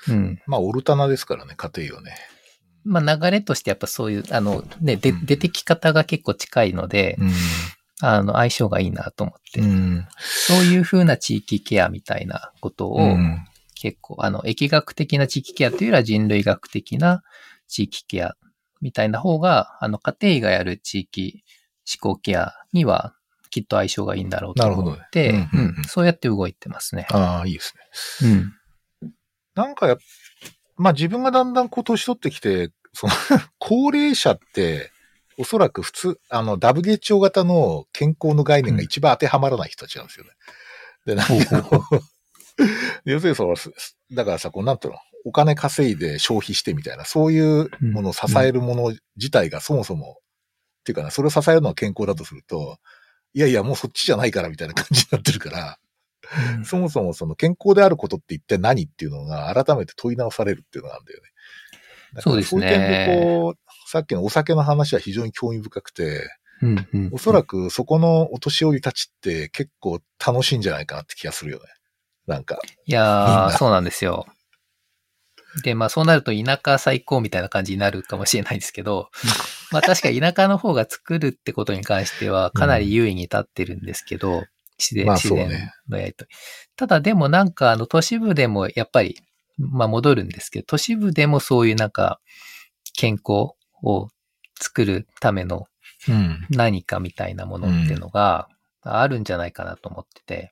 [0.10, 0.42] うん。
[0.46, 2.18] まあ、オルタナですからね、家庭医はね。
[2.84, 7.32] まあ、流れとしてやっぱそういう、あの、ね、で、うん、出てき方が結構近いので、うん、
[8.02, 13.00] あの、相性がいいなと思って、うん、そういうふうな地域ケアみたいなことを、
[13.74, 17.24] 結構、あの、疫学的な地域ケアというよりは人類学的な
[17.70, 18.36] 地域ケア
[18.82, 21.46] みたいな方が、あの、家庭医がやる地域
[22.02, 23.14] 思考ケアには
[23.50, 27.08] きっと相性がいいんだろうと思って、ねうんうんうん、そうやって動いてますね。
[27.12, 27.74] ああ、いいです
[28.22, 28.30] ね。
[28.30, 28.54] うん。
[29.56, 29.98] なんかや、
[30.76, 33.14] まあ自分がだんだんこう年取ってきて、その
[33.60, 34.92] 高齢者って、
[35.38, 40.32] おそらく普通、あの、WHO 型の健康の概念が一番当てはまらない人たちなんですよね。
[41.06, 41.90] うん、で、なんか、
[43.06, 43.56] 要するにその、
[44.14, 50.16] だからさ、こう、なんていうの、お金稼いで消費してみたいな、そういうものを支えるもの自体がそもそも、うん、っ
[50.86, 52.80] ていうかな、それを支えるのは健康だとすると、
[53.34, 55.80] いやいや、もうそっちじゃないからみたいな感じになってるから、
[56.58, 61.30] うん、そもそもその健康であることって一体何っていうのが改めて問い直されるっていうのがあるんだよね。
[62.22, 62.62] そうですね。
[62.62, 66.30] そういう点でこう、さっきのお酒の話は非常に興味深くて、
[66.62, 71.66] うんうん、おそらくそこのお年寄りたちって結構楽しいんじゃないかなって気がするよね。
[72.26, 72.60] なんか。
[72.86, 74.26] いやー、そうなんですよ。
[75.64, 79.10] で、まあそうなると田舎最高みたいな感じになるかもしれないですけど、
[79.72, 84.46] まあ確か田舎の方が作るってことに関してはかなり優位に立ってるんですけど、うん、
[84.78, 85.50] 自然、自然
[85.90, 86.32] のやりとり。
[86.76, 89.20] ただでもなんかあの都市部でもやっぱり、
[89.58, 92.20] まあ戻るんですけど、都市部でもそういうなんか
[92.94, 93.54] 健康
[93.84, 94.10] を
[94.60, 95.68] 作るための
[96.50, 98.48] 何かみたいなものっていうのが
[98.82, 100.52] あるんじゃないかなと思ってて、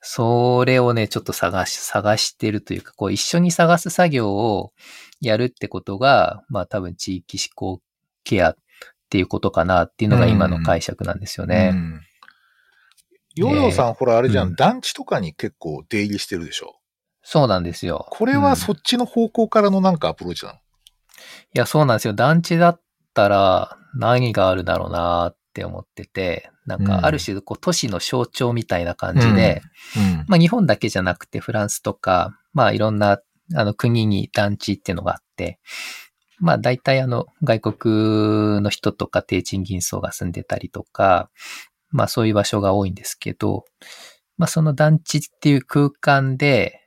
[0.00, 4.72] それをね、ちょっと探し、探してるというか、こう一緒に探す作業を
[5.20, 7.82] やるってことが、まあ多分地域思考
[8.24, 8.56] ケアっ
[9.10, 11.70] ていうことかなっていうのが今の解釈なんですよね。
[11.72, 12.00] うんうん、
[13.34, 16.76] ヨーヨーさん、ほら、あれじゃん、うん団地とかに結構出入りしてるでしょ？
[17.22, 18.06] そうなんですよ。
[18.10, 20.60] これうんはそっちの方向からのなんかアプローチなの、い
[21.52, 22.14] や、そうなんですよ。
[22.14, 22.80] 団地だっ
[23.12, 26.86] たら何があるだろうなって思ってて、なんうん。
[26.86, 29.62] かある種こう都市の象徴みたいな感じで、
[29.96, 30.24] うん。
[30.28, 33.20] まあ日本だけじゃなくてフランスとか、まあいろんな
[33.54, 35.58] あの国に団地っていうのがあって、
[36.38, 41.30] まあ大体あの外国の人とか低賃金層が住んでたりとか、
[41.90, 43.64] まあそういう場所が多いんですけど、
[44.38, 46.80] まあその団地っていう空間で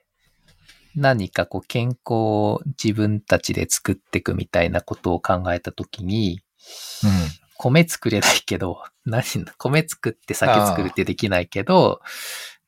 [0.96, 6.40] 何かこう健康を自分たちで作っていくみたいなことを考えたときに、
[7.58, 9.24] 米作れないけど、 何、
[9.58, 12.02] 米作って酒作るってできないけど、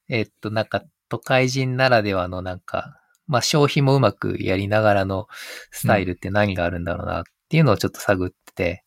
[0.07, 5.27] えっと、なんか都会人ならではのなんか、まあ消費もうまくやりながらの
[5.71, 8.83] スタイルって何があるんだろうなっていうのをちょっと探ってて、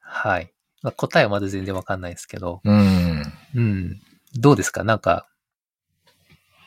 [0.00, 0.52] はい。
[0.82, 2.74] まあ、答えはまだ全然わかんないですけど、うん。
[2.74, 3.22] うん。
[3.54, 4.00] うん。
[4.34, 4.84] どうですか？
[4.84, 5.26] なんか、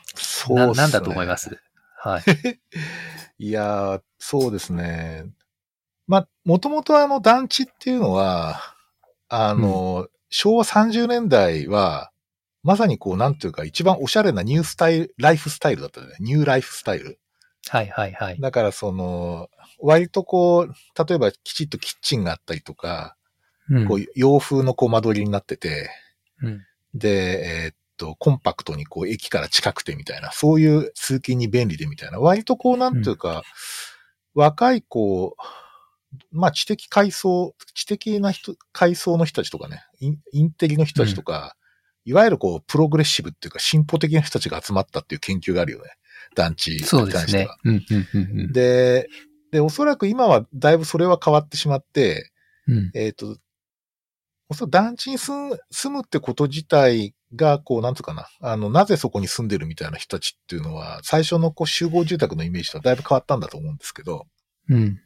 [0.08, 0.74] な、そうね。
[0.74, 1.62] なんだと思います？
[1.96, 2.22] はい。
[3.38, 5.26] いやー、そうですね。
[6.10, 8.60] まあ、もともとあの団地っていうのは、
[9.28, 12.10] あの、昭和30年代は、
[12.64, 16.16] まさにこう、なんていうか、一番おしゃれなニュースタイル、ライフスタイルだったよね。
[16.18, 17.20] ニューライフスタイル。
[17.68, 18.40] はいはいはい。
[18.40, 23.14] だからその、割とこう、例えばきちっとキッチンがあったりとか、
[23.70, 25.90] うんこう、洋風のこう間取りになってて、
[26.42, 26.60] うん
[26.92, 33.44] で、えーっと、コンパクトにこう駅から近くてみたいな、そういう通勤に便利でみたいな、割とこうなんていうか、
[34.34, 35.42] 若いこう、
[36.32, 41.56] まあ知的階層、知的な人、階層の人たちとかね、インインテリの人たちとか、
[42.04, 45.90] いわゆるこう、プログレッシブっていうか、進歩的な人たちが集まったっていう研究があるよね。
[46.34, 47.56] 団地にそうですね関しては。。
[47.64, 49.08] うんうんうんうんで、
[49.52, 52.30] で、おそらく今はだいぶそれは変わってしまって、
[52.66, 52.90] うん。
[52.94, 53.36] えっ、と、
[54.48, 64.26] おそらく団地に住む住むってこと自体が、こう、なんつうかな、あの、なぜそこに住んでるみたいな人たちっていうのは、最初のこう集合住宅のイメージとはだいぶ変わったんだと思うんですけど、
[64.68, 65.00] うん。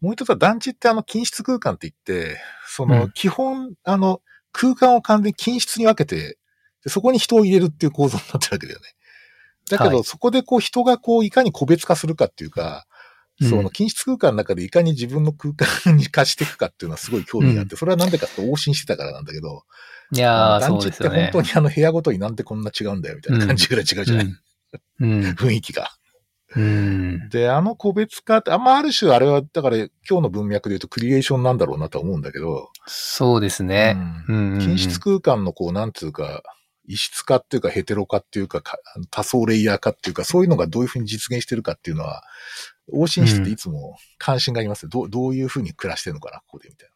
[0.00, 4.20] もう一つは団地ってあの、均質空間って言って、そうのん、基本、あの、
[4.52, 6.38] 空間を完全に均質に分けて、
[6.82, 8.86] でそこに人を入れるっていう構造になってるわけだよね。
[9.70, 12.94] だけど、はいそこでこう人がこういかに個別化するかっていうか、うん
[13.42, 19.64] その均質空間の中でいかに自分の空間に化していくかっていうのはすごい興味があって、それはなんでかって往診してたからなんだけど、
[20.12, 21.22] いやー、団地ってそうですよね。
[21.32, 25.12] 本当にあの部屋ごとになんでこんな違うんだよみたいな感じぐらい違うじゃない、うん。
[25.12, 25.30] うん。
[25.34, 25.90] 雰囲気が。
[26.56, 27.28] うん。
[27.30, 33.96] で、あの個別化って、あんまある種あれは、だから今日の文脈で言うとクリエーションなんだろうなとは思うんだけど、そうですね。
[34.28, 34.60] うんうんうん。
[34.60, 36.42] 均質空間のこう、なんつうか、
[36.86, 38.78] 異質化っていうかヘテロ化っていうかか
[39.10, 42.22] 多層レイヤー化っていうか、そういうのがどういうふうに実現してるかっていうのは、
[42.92, 44.88] 往診室っていつも関心がありますよ。
[44.90, 46.94] どうどういうふうに暮らしてるのかな、ここでみたいな。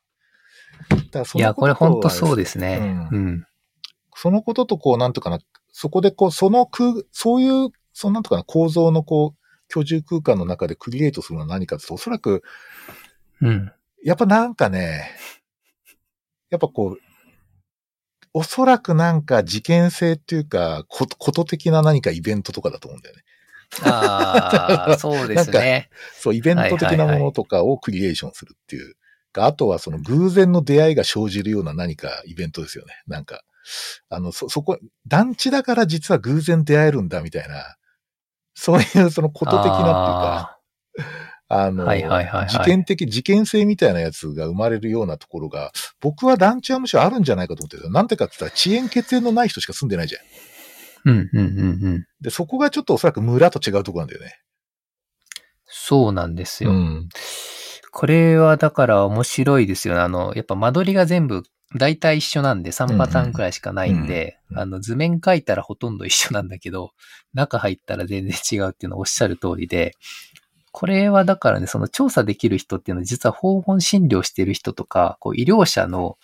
[1.05, 3.09] だからそいや、これ本当そうですね。
[3.11, 3.45] ううん。
[4.15, 5.39] そのこととこう、なんとかな、
[5.73, 9.38] そこでこう、その空、そういう、そのなんとかな構造のこう、
[9.69, 12.43] 居住空間の中でクリエイトするのは何かっておそらく、
[13.41, 13.73] うん。
[14.05, 15.11] やっぱなんかね、
[16.51, 16.99] やっぱこう、
[18.33, 23.23] おそらくなんか事件性っていうか、ことこと的な何かイベントとかだと思うんだよね。
[23.83, 25.91] ああ、 そうですね。
[26.15, 28.95] そう、イベント的なものとかをクリエーションするっていう。
[29.35, 32.95] あとはその偶然の出会いが生じるような何かイベントですよね。
[33.07, 33.43] なんか、
[34.09, 37.77] あの、そ、そこ、団地だから実は偶然出会えるんだみたいな、
[38.59, 40.59] そういうそのこと的なっていうか、
[41.49, 47.93] あの、はいはいはいはい事件的、事件性みたいなやつが生まれるようなところが、僕は団地はむしろあるんじゃないかと思ってるんですよ。
[47.93, 50.19] なんてかって言ったら遅延血縁のない人しか住んでないじゃ
[51.09, 51.11] ん。
[51.13, 52.07] うん、うん、うん、うん。
[52.21, 54.41] で、そこがちょっとおそらく村と違うところなんだよね。
[55.67, 56.73] そうなんですよ。
[56.73, 57.09] ん。
[57.93, 60.01] これはだから面白いですよね。
[60.01, 61.45] あの、やっぱ間取りが全部
[61.75, 66.93] 大体一緒なんで3パターンくらいしかないんで、うんうんあの図面描いたらほとんど一緒なんだけど、
[67.35, 69.95] 中入ったら全然違うっていうのはおっしゃる通りで、
[70.73, 76.17] これはだからね、その調査できる人っていうのは実は訪問診療してる人とか、こう医療者の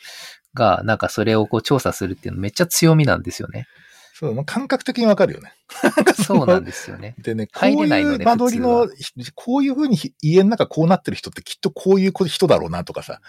[0.55, 3.67] がなんかそれをこう調査するっていうのめっちゃ強みなんですよね。
[4.15, 5.53] そう、まあ感覚的にわかるよね。
[6.25, 7.17] そうなんですよね。
[7.19, 8.89] でね、 こういう間取りの、
[9.35, 13.21] こういうふうに家の中こうなってる人ってきっとこういう人だろうなとかさ、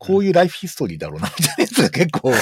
[0.00, 2.32] こういうライフヒストリーだろうなみたいなやつが結構、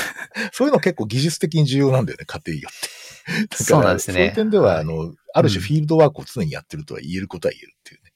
[0.52, 2.88] そういうの結構技術的に重要なんだよね、家庭によって。
[3.62, 8.12] そうなんですねそういう点では、はいあの、ある種フィールドワークを常にやってるとは言えることは言えるっていうね。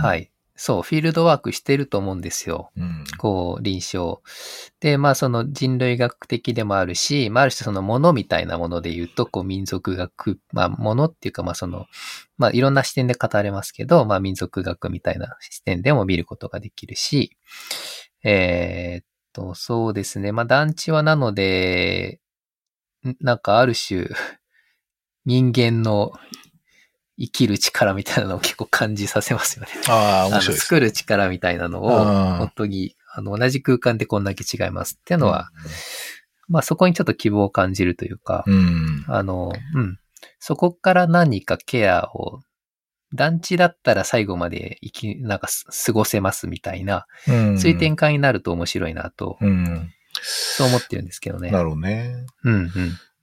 [0.00, 0.30] はい。
[0.58, 2.70] そう、フィールドワークしてると思うんですよ。
[2.76, 3.04] うん。
[3.18, 4.20] こう、臨床。
[4.80, 11.84] で、まあその人類学的でもあるし、まあある種そのものみたいなもので言うと、こう民族学、まあものっていうかまあその、
[12.38, 17.36] まあいろんな視点で語れますけど、まあ民族学みたいな視点でも見ることができるし、
[18.28, 20.32] えーっと、そうですね。
[20.32, 22.20] まあ団地はなので、
[23.20, 24.08] なんかある種、
[25.24, 26.12] 人間の
[27.18, 29.68] 生きる力みたいなのを結構感じさせますよね。
[29.88, 30.56] ああ、面白い。
[30.56, 35.50] 作る力みたいなのを、うん本当に、あの、同じ空間でこんだけ違いますっていうのは、
[36.48, 39.04] まあそこにちょっと希望を感じるというか、うん。
[39.06, 39.98] あの、うん。
[40.40, 42.40] そこから何かケアを、
[43.14, 47.58] 団地だったら最後まで生き、なんかす過ごせますみたいな、うん。
[47.58, 49.90] そういう展開になると面白いなと、うん。
[50.22, 51.50] そう思ってるんですけどね。
[51.50, 52.26] なるほどね。
[52.44, 52.70] うんうん。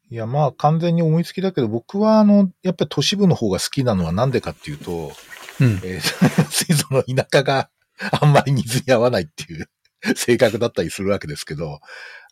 [0.09, 5.11] いや、まあ完全に思いつきだけど、僕はあの、やっぱり都市部の方が好きなのはなんでかっていうと、
[5.59, 5.79] うん。
[5.83, 6.01] えー、
[6.75, 7.69] その田舎が
[8.21, 9.69] あんまり水に合わないっていう
[10.15, 11.79] 性格だったりするわけですけど、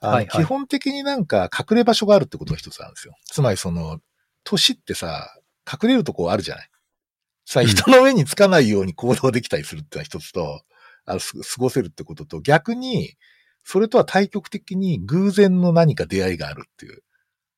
[0.02, 3.16] はいはい基本的になんか隠れ場所があるってことが一つあるんですよ。
[3.26, 4.00] つまりその、
[4.44, 5.30] 都市ってさ、
[5.72, 6.71] 隠れるとこあるじゃない。
[7.52, 10.62] さ、うん人の上につかないように行動できたりするってのは一つと、
[11.06, 13.16] あの、す過ごせるってことと、逆に、
[13.64, 17.04] それとは対極的に偶然の何か出会いがあるっていう。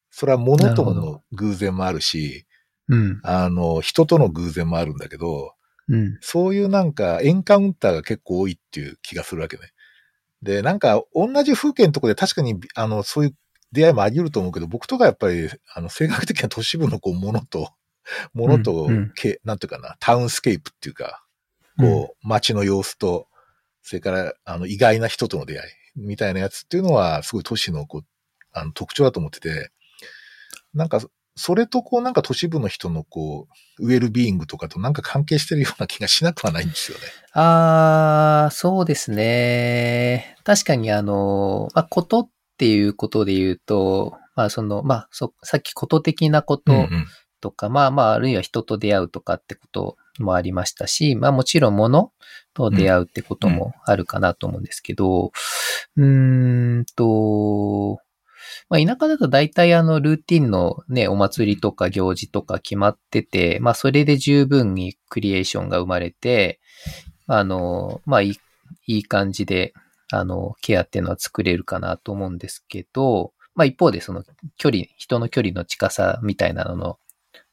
[0.10, 2.46] それは物との偶然もあるし、
[2.90, 3.20] うん。
[3.24, 5.54] あの、人との偶然もあるんだけど、
[5.88, 6.18] うん。
[6.22, 9.64] そういうなんかエンカウンターが結構多いっていう気がするわけね。
[10.42, 13.36] で、なんか同じ風景のところで確かに、あの、そういう
[13.72, 17.72] 出会いもあり得ると思うけど、僕とかやっぱり、あの、性格的な都市部のこう、ものと、
[18.34, 21.24] ものと、うんうんけなんていうかな、タウンスケープっていうか、
[21.78, 23.28] こう、街の様子と、
[23.82, 28.06] それから、あの、意外な人との出会い、みたいなやつっていうのは、すごい都市の、こう、
[28.52, 29.72] あの、特徴だと思ってて、
[30.74, 31.02] なんか、
[31.36, 33.48] それとこう、なんか都市部の人のこ
[33.80, 37.04] う、ウェルビーイングとかとなんか関係してるような気がしなくはないんですよね。
[37.34, 40.38] ああ、そうですね。
[40.44, 47.08] 確かにあの、まあ、ことっていうことで言うと、まあその、まあ、そ、さっきこと的なことうんうん
[47.44, 52.14] とか、まあまあ、あるいは人と出会うとかってこともありましたし、まあもちろん物
[52.54, 55.34] と出会うってこともあるかなと思うんですけど、
[55.98, 58.00] うーんと、
[58.70, 66.62] まあ田舎だと大体あのルーティンのね、お祭りとか行事とか決まってて、まあそれで十分にクリエーションが生まれて、
[67.28, 68.36] あの、まあいい、
[68.88, 69.74] いい感じで、
[70.14, 74.24] あの、ケアっていうのは作れるかなと思うんですけど、まあ一方でその
[74.58, 76.98] 距離、人の距離の近さみたいなのの、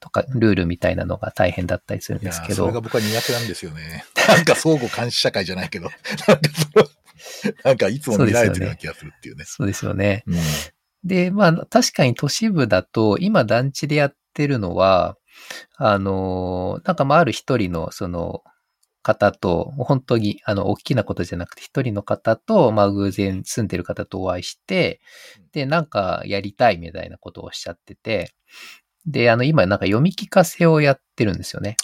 [0.01, 4.03] とか、ルールみたいなのが大変だったりするんですけどそれが、僕は苦手なんですよね。
[4.27, 5.89] なんか相互監視社会じゃないけど、
[6.27, 6.85] なんかそれ
[7.63, 9.45] なんかいつも見られてるような気がするっていうね。
[9.45, 10.23] そうですよね。
[10.27, 10.39] うん
[11.03, 15.17] で、まあ確かに都市部だと、今団地でやってるのは、
[15.77, 18.43] あの、なんかまあある一人のその
[19.01, 25.01] 方と、本当にあの大きなことじゃなくて一人の方と、まあ偶然住んでる方とお会いして、
[25.53, 28.31] で、なんかやりたいみたいなことをおっしゃってて、
[29.05, 31.77] で、あの今なんか読み聞かせをやってるんですよね。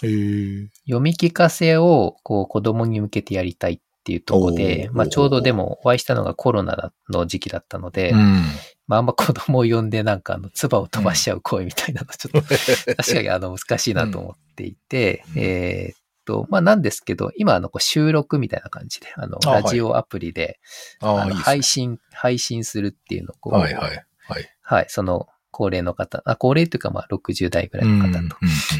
[0.86, 8.42] 読み聞かせをこう子供に向けてやりたいっていうところで、まあちょうどでもお会いしたのがコロナの時期だったので、うん。
[8.86, 12.48] まああんま子供を呼んでなんかあの、唾を飛ばしちゃう行為みたいなのちょっと、
[12.96, 20.58] 確かにあの、難しいなと思っていて、うんえーっと、まあなんですけど、今あの、こう収録みたいな感じで、あの、ラジオアプリで、
[21.00, 21.34] あの。
[21.34, 24.06] 配信、配信するっていうのをこう、はいはい。
[24.26, 24.48] はい。
[24.62, 25.26] はい、その、
[25.58, 28.36] 高齢の方、あ、高齢というかまあ60代ぐらいの方と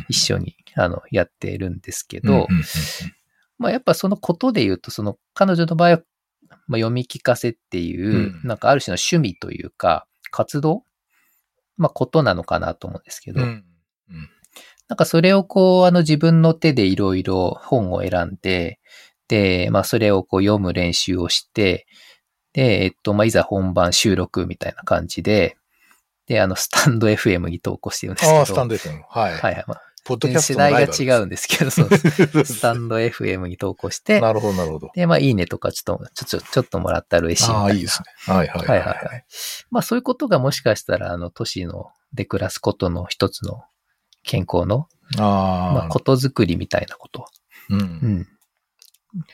[0.08, 2.46] 一緒に、あの、やってるんですけど、
[3.58, 6.02] まあやっぱそのことで言うと、その彼女の場合は、
[6.68, 8.40] まあ、読み聞かせっていう、うん。
[8.44, 10.84] なんかある種の趣味というか、活動？
[11.76, 13.46] まあことなのかなと思うんですけど、な
[14.94, 18.78] んかそれをこう、あの自分の手でいろいろ本を選んで、
[19.26, 21.88] で、まあそれをこう読む練習をして、
[22.52, 25.57] で、えっと、まあいざ本番収録みたいな感じで、
[26.28, 28.38] で、あの、スタンド FM に投稿してるんですけど。
[28.38, 29.02] ああ、スタンド FM。
[29.08, 29.32] はい。
[29.32, 29.64] はいはい。
[29.66, 32.44] まあ、ポッドキャス世トのラ代が違うんですけど、そうです。
[32.44, 34.90] スタンド FM に投稿して、なるほど、なるほど。
[34.94, 37.50] で、まあ、いいねとかちょっと、ちょっと、ちょっともらったら嬉しい。
[37.50, 38.34] ああ、いいですね。
[38.34, 39.24] はいはいはいはいはい。
[39.70, 43.64] まあ、そういうことがもしかしたら、あの、都市の、で暮らすことの一つの
[44.22, 47.26] 健康の、ああ、まあ、ことづくりみたいなこと。
[47.70, 47.74] う。
[47.74, 48.28] うんん。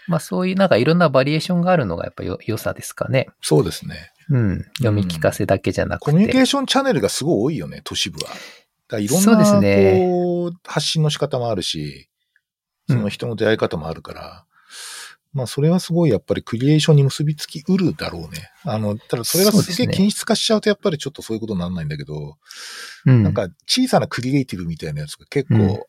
[0.06, 3.28] まあ、そういうなんかいろんなバリエーションがあるのがやっぱよ、良さですかね。
[3.40, 4.10] そうですね。
[4.30, 4.64] うん。
[4.78, 6.10] 読み聞かせだけじゃなくて。
[6.10, 8.30] コミュニケーションチャンネルがすごい多いよね、都市部は。
[8.88, 12.08] だいろんな、ねこう、発信の仕方もあるし、
[12.88, 14.44] その人の出会い方もあるから、
[15.32, 18.50] まあそれはすごいやっぱりクリエーションに結びつきうるだろうね。
[18.62, 22.36] あの、ただそれがすげえ均質化しちゃうとやっぱりちょっとそういうことにならないんだけど、
[23.06, 23.22] うん。
[23.24, 25.82] なんか小さなクリエイティブみたいなやつが結構、うん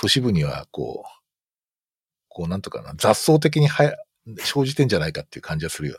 [0.00, 1.17] 都市部にはこう、
[2.38, 5.98] こうなんとかな、雑草的に生じてんじゃないかっていう感じはするよね。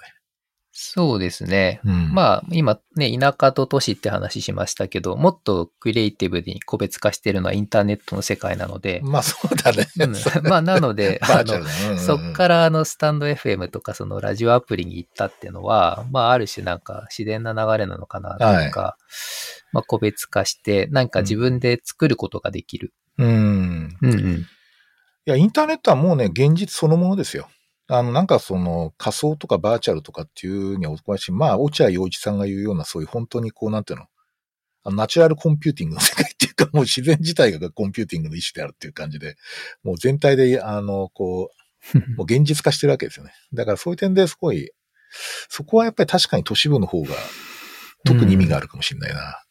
[0.71, 1.81] そうですね。
[1.83, 2.13] うん。
[2.13, 9.85] まあ、今ね、田舎と都市って話しましたけど、もっとクリエイティブに個別化してるのはインターネットの世界なので、まあそうだね。
[9.99, 10.13] うん
[10.49, 11.55] まあ、なので、 バあの。
[11.55, 11.61] うん
[11.91, 18.95] うんそっからあのスタンド FM とかそのラジオアプリに行ったっていうのは、まあある種なんか自然な流れなのかなというか、
[19.73, 22.93] まあ個別化してなんか自分で作ることができる。
[23.17, 23.97] うん。
[24.01, 24.45] うんうん。
[25.29, 27.47] いや、インターネットはもうね、現実そのものですよ。
[27.87, 31.31] あの、なんかその仮想とかバーチャルとかっていうにはお詳しい。
[31.31, 34.05] まあ、落合陽一さんが言うような、そういう本当にこう、なんていうの、
[34.85, 39.35] あの natural computing の世界っていうか、もう自然自体がコンピューティングの一種であるっていう感じで、
[39.83, 41.51] もう全体で、あの、こ
[41.93, 43.33] う、 もう現実化してるわけですよね。
[43.53, 44.71] だからそういう点ですごい、
[45.47, 47.13] そこはやっぱり確かに都市部の方が
[48.03, 49.43] 特に意味があるかもしれないな。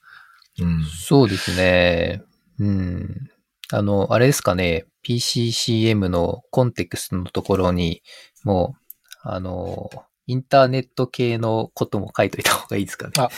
[0.60, 0.84] うん。
[0.84, 2.22] そうですね。
[2.58, 3.30] うん。
[3.70, 8.02] あの、あれですかね、PCCM のコンテクストのところに、
[8.44, 9.90] もう、あの、
[10.26, 13.12] インターネット系のことも書いといた方がいいですかね。
[13.16, 13.30] あ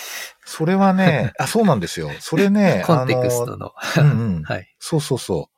[0.45, 2.11] それはね、 あ、そうなんですよ。
[2.19, 3.73] それね、 コンテクストの。
[3.97, 4.43] うんうん。
[4.45, 4.69] はい。
[4.81, 5.57] そうそうそう。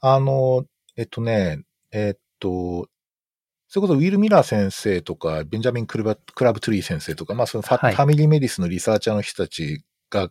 [0.00, 0.66] あの、
[0.96, 1.62] えっとね、
[1.92, 2.88] えっと、
[3.68, 6.04] それこそウィル・ミラー先生とか、ベンジャミン・クラ
[6.52, 10.30] ブトゥリー先生とか、まあそのファ,、はい family medicine のリサーチャーの人たちが、うん。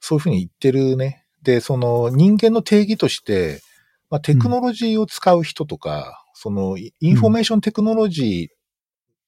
[0.00, 1.24] そういうふうに言ってるね。
[1.42, 3.62] で、その人間の定義として、
[4.10, 8.60] まあ、テクノロジーを使う人とか、そのイ information technology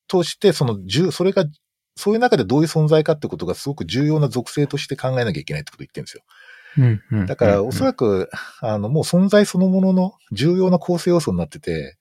[0.09, 1.45] として、その重、それが、
[1.95, 6.23] そういう中でどういう存在かってことがすごく重要な属性として考えなきゃいけないってことを言ってるんですよ。
[6.79, 8.31] うんうんだから、おそららく、
[8.61, 11.99] あの、もう存在そのものの重要な構成要素になってて、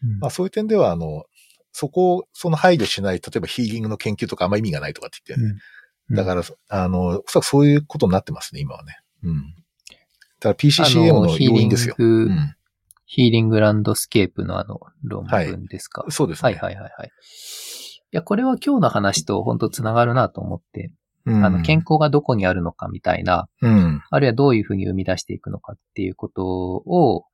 [0.00, 1.24] くまあそういう点では、あの、
[1.72, 8.98] そこを、その配慮しない、例えばヒーリングの研究とかあんま意味がないとかって言って、だから、あの、おそらくそういうことになってますね、今はね。
[9.22, 9.54] うん。
[10.46, 11.94] だから PCCM の要因ですよ。
[11.96, 12.54] ヒーリング、うん。
[13.04, 16.04] ヒーリングランドスケープのあの論文ですか？
[16.08, 16.50] そうですね。
[16.52, 17.08] はいはいはいはい。
[17.08, 17.10] い
[18.12, 20.92] や、これは今日の話と本当つながるなと思って、
[21.24, 24.02] うんあの、健康がどこにあるのかみたいな、うん。
[24.10, 27.24] あるいはどういうふうに生み出していくのかっていうことを、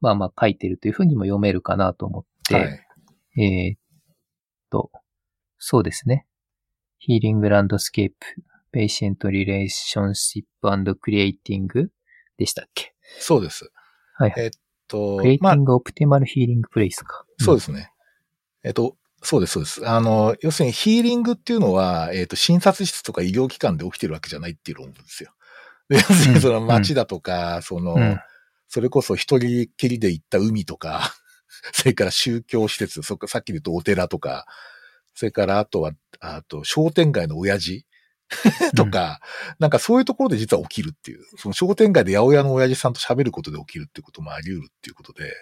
[0.00, 3.42] まあまあ書いてるというふうにも読めるかなと思って、はい。
[3.42, 3.78] えーっ
[4.70, 4.90] と、
[5.58, 6.26] そうですね。
[6.98, 11.90] healing landscape、patient relationship creating
[12.36, 12.94] でしたっけ？
[13.20, 13.70] そうです。
[14.14, 14.44] はいはい。
[14.44, 14.50] えっ
[14.88, 17.24] と crea、t まあ in、 g optimal healing place か。
[17.38, 17.90] そうですね。
[18.62, 19.88] えっと、そうです、そうです。
[19.88, 25.32] あの、要するにヒーリングっていうのは、えっと、診察室とか医療機関で起きてるわけじゃないっていう論文ですよ。
[25.88, 28.20] で要するにその街だとか、その、うん
[28.66, 31.14] それこそ一人きりで行った海とか、
[31.72, 34.46] それから宗教施設、そっかさっきで言うとお寺とか、
[35.14, 37.86] それからあとは、あと商店街の親父
[38.76, 39.20] とか、
[39.58, 45.32] なんかそういうところで実は起きるっていう、その商店街で八百屋の親父さんと喋ることで起きるっていうこともあり得るっていうことで、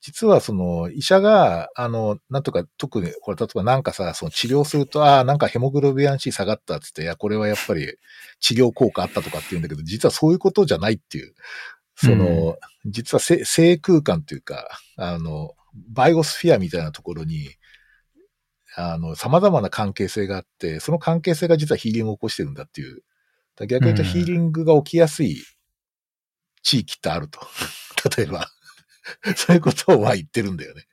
[0.00, 7.96] 実はその医者が、あの、なんとか特に、これ例えばなんかさ、その治療すると、ああ、なんかヘモグロビアン C 下がったっつって、いや、これはやっぱり
[8.38, 11.34] 治療効果あったとかって言うんだけど、実はそういうことじゃないっていう、
[11.96, 15.52] その、実はせ生空間っていうか、あの、
[15.88, 17.48] バイオスフィアみたいなところに、
[18.76, 23.02] あの、様々な関係性があって、その関係性が実はヒーリングを起こしてるんだっていう。
[23.56, 25.42] だ逆に言うとうんヒーリングが起きやすい
[26.62, 27.40] 地域ってあると。
[28.16, 28.48] 例えば。
[29.36, 30.84] そういうことをは言ってるんだよね。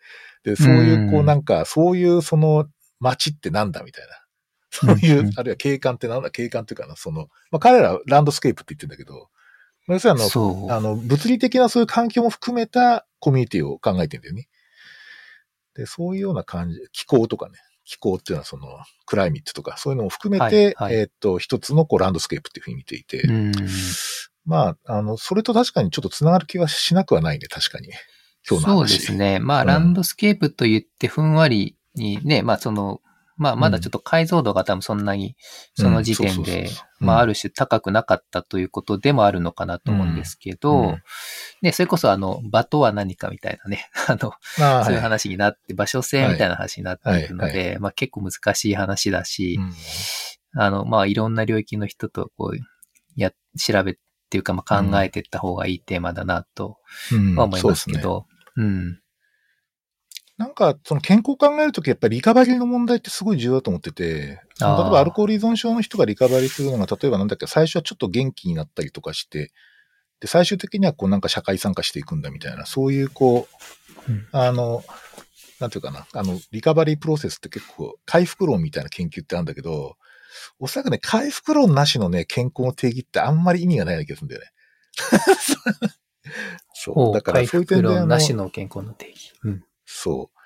[0.43, 2.67] で、そういう、こううんなんか、そういうその
[2.99, 4.17] 街ってなんだみたいな。
[4.71, 6.29] そういう、うんあるいは景観ってなんだ？
[6.32, 9.29] 景観っていうかな、その、まあ彼らはランドスケープって言ってるんだけど、
[9.88, 10.71] まあ要するにあの、そう。
[10.71, 14.47] あの、物理的なそういう環境も含めたコミュニティを考えてんだよね。
[15.75, 17.57] で、そういうような感じ、気候とかね、
[17.91, 23.51] 気候っていうのはその、 climate とか、そういうのも含めて、はいはいえーっと、一つのこうランドスケープっていうふうに見ていて、うん。
[24.45, 27.89] まあ、あの、それと確かにちょっと繋がる気はしなくはないね、確かに。
[28.49, 28.89] 今日の話。
[28.89, 29.39] そうですね。
[29.39, 33.01] まあ、うんランドスケープと言ってふんわりにね、まあその、
[33.41, 35.35] まあまだちょっと解像度が多分そんなに、
[35.73, 36.69] その時点で
[36.99, 41.03] まあある種高くなかったということでもあるのかなと思うんですけど、うん。
[41.63, 44.33] ね、それこそあの、場とは何かみたいなね、 あの、
[44.63, 47.53] ああそういうはい話になって、場所性みたいな話になっているのはい。
[47.53, 50.61] で、まあ結構難しい話だし、うん。
[50.61, 52.57] あの、まあいろんな領域の人とこう、
[53.15, 53.95] や、調べっ
[54.29, 56.77] ていうか、まあ考えていった方がいいテーマだなと
[57.11, 57.35] うん。
[57.35, 59.01] は思いますけど、うん。
[60.41, 69.51] なんか、その健康を考えるとき、やっぱりリカバリーの問題ってすごい重要だと思ってて、例えばアルコール依存症の人がリカバリーするのが、例えばなんだっけ、最初はちょっと元気になったりとかして、
[70.19, 73.47] で、最終的にはこうなんか社会参加していくんだみたいな、そういうこ
[74.07, 74.83] う、うんあの、
[75.59, 79.95] なんていうかな、あの、リカバリープロセスって結構回復論みたいな研究ってあるんだけど、
[80.59, 84.47] おそらくね、回復論なしのね、健康の定義ってあんまり意味がないような気がするんだよね。
[86.73, 87.13] そう。
[87.13, 89.33] だから回そういう点であの復論なしの健康の定義。
[89.43, 89.63] うん。
[89.91, 90.37] そう。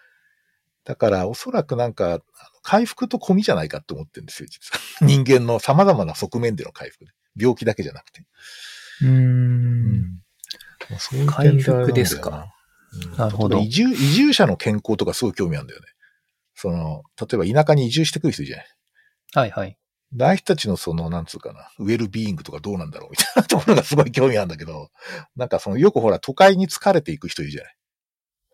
[0.85, 2.19] だから、おそらくなんか、
[2.61, 4.79] 回復と込みじゃないかって思ってるんですよ、実は。
[5.05, 7.11] 人間の様々な側面での回復、ね。
[7.35, 8.25] 病気だけじゃなくて。
[9.01, 10.21] うーん。
[10.99, 12.29] そういう回復ですか。
[12.49, 12.55] うん
[13.17, 15.87] なるほど移住、移住者の健康とかすごい興味あるんだよね。
[16.53, 18.67] その、例えば田舎に移住してくる人じゃない。
[19.33, 19.77] はいはい。
[20.17, 24.89] ああいう人たちのその、なんつうかな、ウェルビーイングとかどうなんだろうみたいなところがすごい興味あるんだけど、
[25.35, 27.75] なんかその、よくほら、都会に疲れていく人いるじゃない。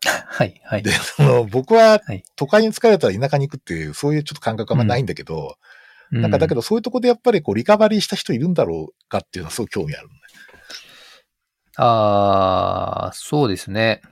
[0.04, 0.90] はいはいで、。
[0.90, 5.56] その、僕ははい、都会に疲れたら田舎に行くっていう、そういうちょっと感覚あんまないんだけど、
[6.10, 10.14] なんかだけど、どそういうとこでやっぱりこう、リカバリーした人いるんだろうかっていうのはすごい興味ある、ね。
[11.76, 14.02] ああ、そうですね。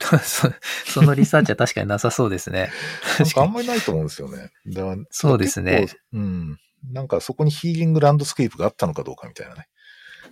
[0.22, 0.50] そ
[0.86, 2.70] そのリサーチは確かになさそうですね。
[3.34, 3.52] かあん。
[3.52, 4.50] まりないと思うんですよね。
[4.66, 5.88] だからそうですね。
[6.12, 6.58] うん。
[6.90, 9.68] なんかそこにヒーリングランドスケープがあったのかどうかみたいなね。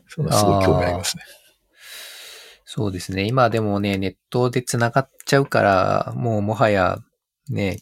[0.08, 1.24] そういうのはすごい興味ありますね。
[2.70, 3.24] そうですね。
[3.24, 6.98] 今でもね、ネットで繋がっちゃうから、もうもはや、
[7.48, 7.78] ね、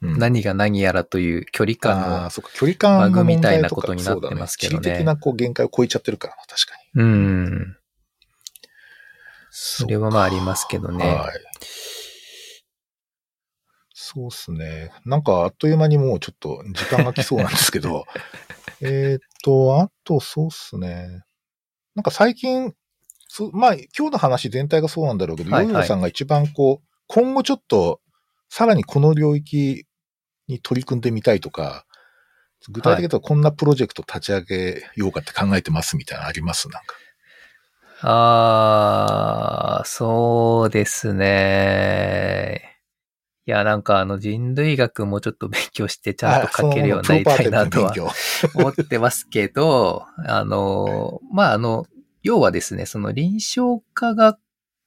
[0.00, 7.02] うん何が何やらという距離感の、そっか、距離感バグみたいなことになってますけどね地理的なこう限界を超えちゃってるからな、確かに。
[7.02, 7.76] うん。
[9.50, 11.06] それはまあありますけどね。
[11.06, 11.40] はい。
[13.92, 14.90] そうっすね。
[15.04, 18.06] なんかあっという間にもうちょっと時間が来そうなんですけど、
[18.80, 21.24] えーっと、あとそうっすね。
[21.94, 22.74] なんか最近、
[23.28, 25.72] そまあ今日の話全体がそうなんだろうけど、はいはい。
[25.72, 28.00] ヨーヨーさんが一番こう、今後ちょっと、
[28.48, 29.86] さらにこの領域
[30.48, 31.84] に取り組んでみたいとか、
[32.68, 36.68] 具体的に言うとこんなプロジェクト立ち上げようかって考えてますみたいなのあります？
[36.68, 36.94] なんか。
[38.02, 42.80] ああ、そうですね。
[43.46, 47.94] いや、なんかあの人類学もちょっと勉強してちゃんと書けるようになりたいなとは
[48.54, 51.86] 思ってますけど、あの、 まあ、あの、
[52.26, 54.36] 要はですね、その臨床家が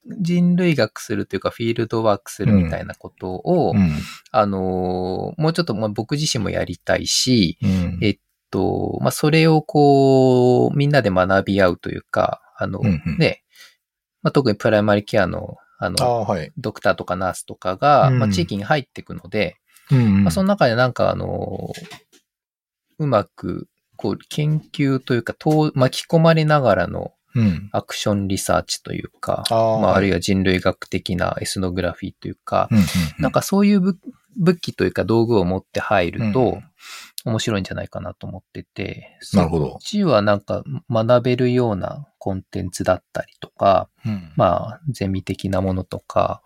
[0.06, 3.92] 人類学するというかフィールドワークするみたいなことを、うん。
[4.30, 7.98] あの、もうちょっとまあ僕自身もやりたいし、うん。
[8.02, 8.18] えっ
[8.50, 13.42] と、まあ、それをこう、みんなで学び合うというか、あの、うんうんね、
[14.22, 16.52] まあ、特にプライマリケアの、あの、ああ、はい。
[16.58, 19.56] ドクターとかナースとかが、うんまあ、地域に入っていくので、
[19.90, 21.72] うんまあ、その中でなんかあの、
[22.98, 23.66] うまく、
[23.96, 27.68] こう、研究というか、と巻き込まれながらのうん。
[27.72, 32.78] アクションリサーチというか、あーまあ、はいあるいは人類学的なエスノグラフィーというか、うん。
[33.18, 33.98] なんかそういう武
[34.36, 36.60] 武器というか道具を持って入ると
[37.26, 46.42] うん、面白いんじゃないかなと思ってて、なるほどそっちはなんか学べるようなコンテンツだったりとか、うん、まあ、ゼミ的なものとか、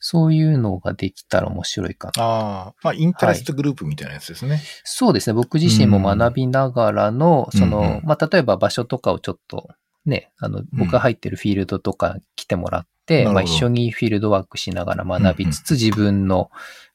[0.00, 2.22] そういうのができたら面白いかな。
[2.22, 4.60] ああ、まあ、インタレストグループみたいなやつですね。
[4.84, 5.34] そうですね。
[5.34, 9.68] 僕自身も学びながらの、うんその、うんうんまあ、例えば場所とかをちょっと、
[10.06, 13.34] ね、あの、僕が入ってるフィールドとか来てもらって、なるほど。
[13.34, 16.50] まあ、一緒にフィールドワークしながら学びつつ、自分の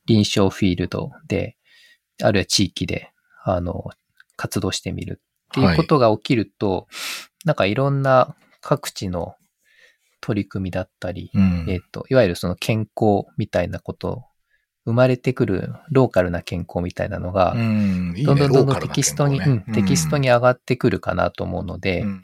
[0.05, 1.55] 臨床フィールドで、
[2.21, 3.11] あるいは地域で、
[3.43, 3.85] あの、
[4.35, 6.87] 活動してみるっていうことが起きると、
[7.45, 9.35] なんかいろんな各地の
[10.21, 11.65] 取り組みだったり、うん。
[11.67, 14.23] えっ、と、いわゆるその健康みたいなこと、
[14.85, 18.25] 生まれてくるローカルな健康みたいなのが、うん、いいね。
[18.25, 22.21] どんどんどんどんテキストに、ねうん、テキストに上がってくるかなと思うので、うん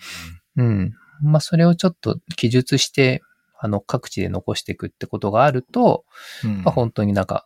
[0.57, 0.93] うん。
[1.21, 3.21] まあ、それをちょっと記述して、
[3.57, 6.05] あの、各地で残していくってことがあると、
[6.43, 7.45] うんまあ、本当になんか、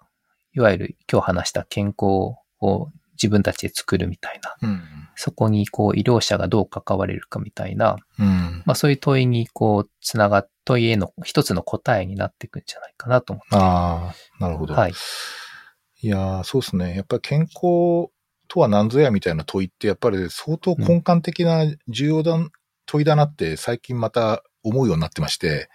[0.53, 4.81] いわゆる今日話した健康を自分たちで作るみたいな、うん
[5.21, 13.55] そこにこう医療者がどう関われるかみたいな、うんまあそういう問いにこう、つなが、問いへの一つの答えになっていくんじゃないかなと思って。
[13.57, 14.73] ああ、なるほど。
[14.73, 14.93] はい。
[16.01, 16.95] いやーそうですね。
[16.95, 18.09] やっぱり健康
[18.47, 22.37] とは何ぞやみたいな問いって、やっぱり相当根幹的な重要だ、
[22.89, 25.69] 問いだなって最近また思うようになってまして、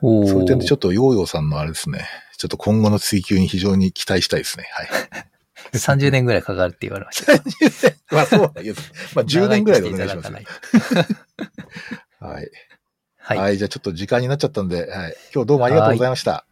[0.00, 2.06] そういう点でちょっとヨーヨーさんのあれですね、
[2.38, 4.68] ちょっと今後の追求に非常に期待したいですね。
[4.72, 4.88] はい。
[5.72, 7.32] 30年ぐらいかかるって言われました。
[8.14, 8.92] まあそうなんです。
[9.14, 10.32] まあ10年ぐらいでお願いします。
[10.32, 10.46] はい。
[13.18, 13.38] はい。
[13.38, 13.58] はい。
[13.58, 15.16] じゃあちょっと時間になっちゃったんで、はい。
[15.34, 16.46] 今日どうもありがとうございました。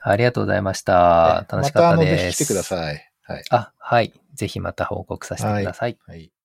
[0.00, 1.46] ありがとうございました。
[1.48, 2.38] 楽しかったまたあの、ぜです。
[2.38, 3.10] ひ来てください。
[3.22, 3.44] はい。
[3.50, 4.12] あ、はい。
[4.34, 5.98] ぜひまた報告させてください。
[6.06, 6.34] はい。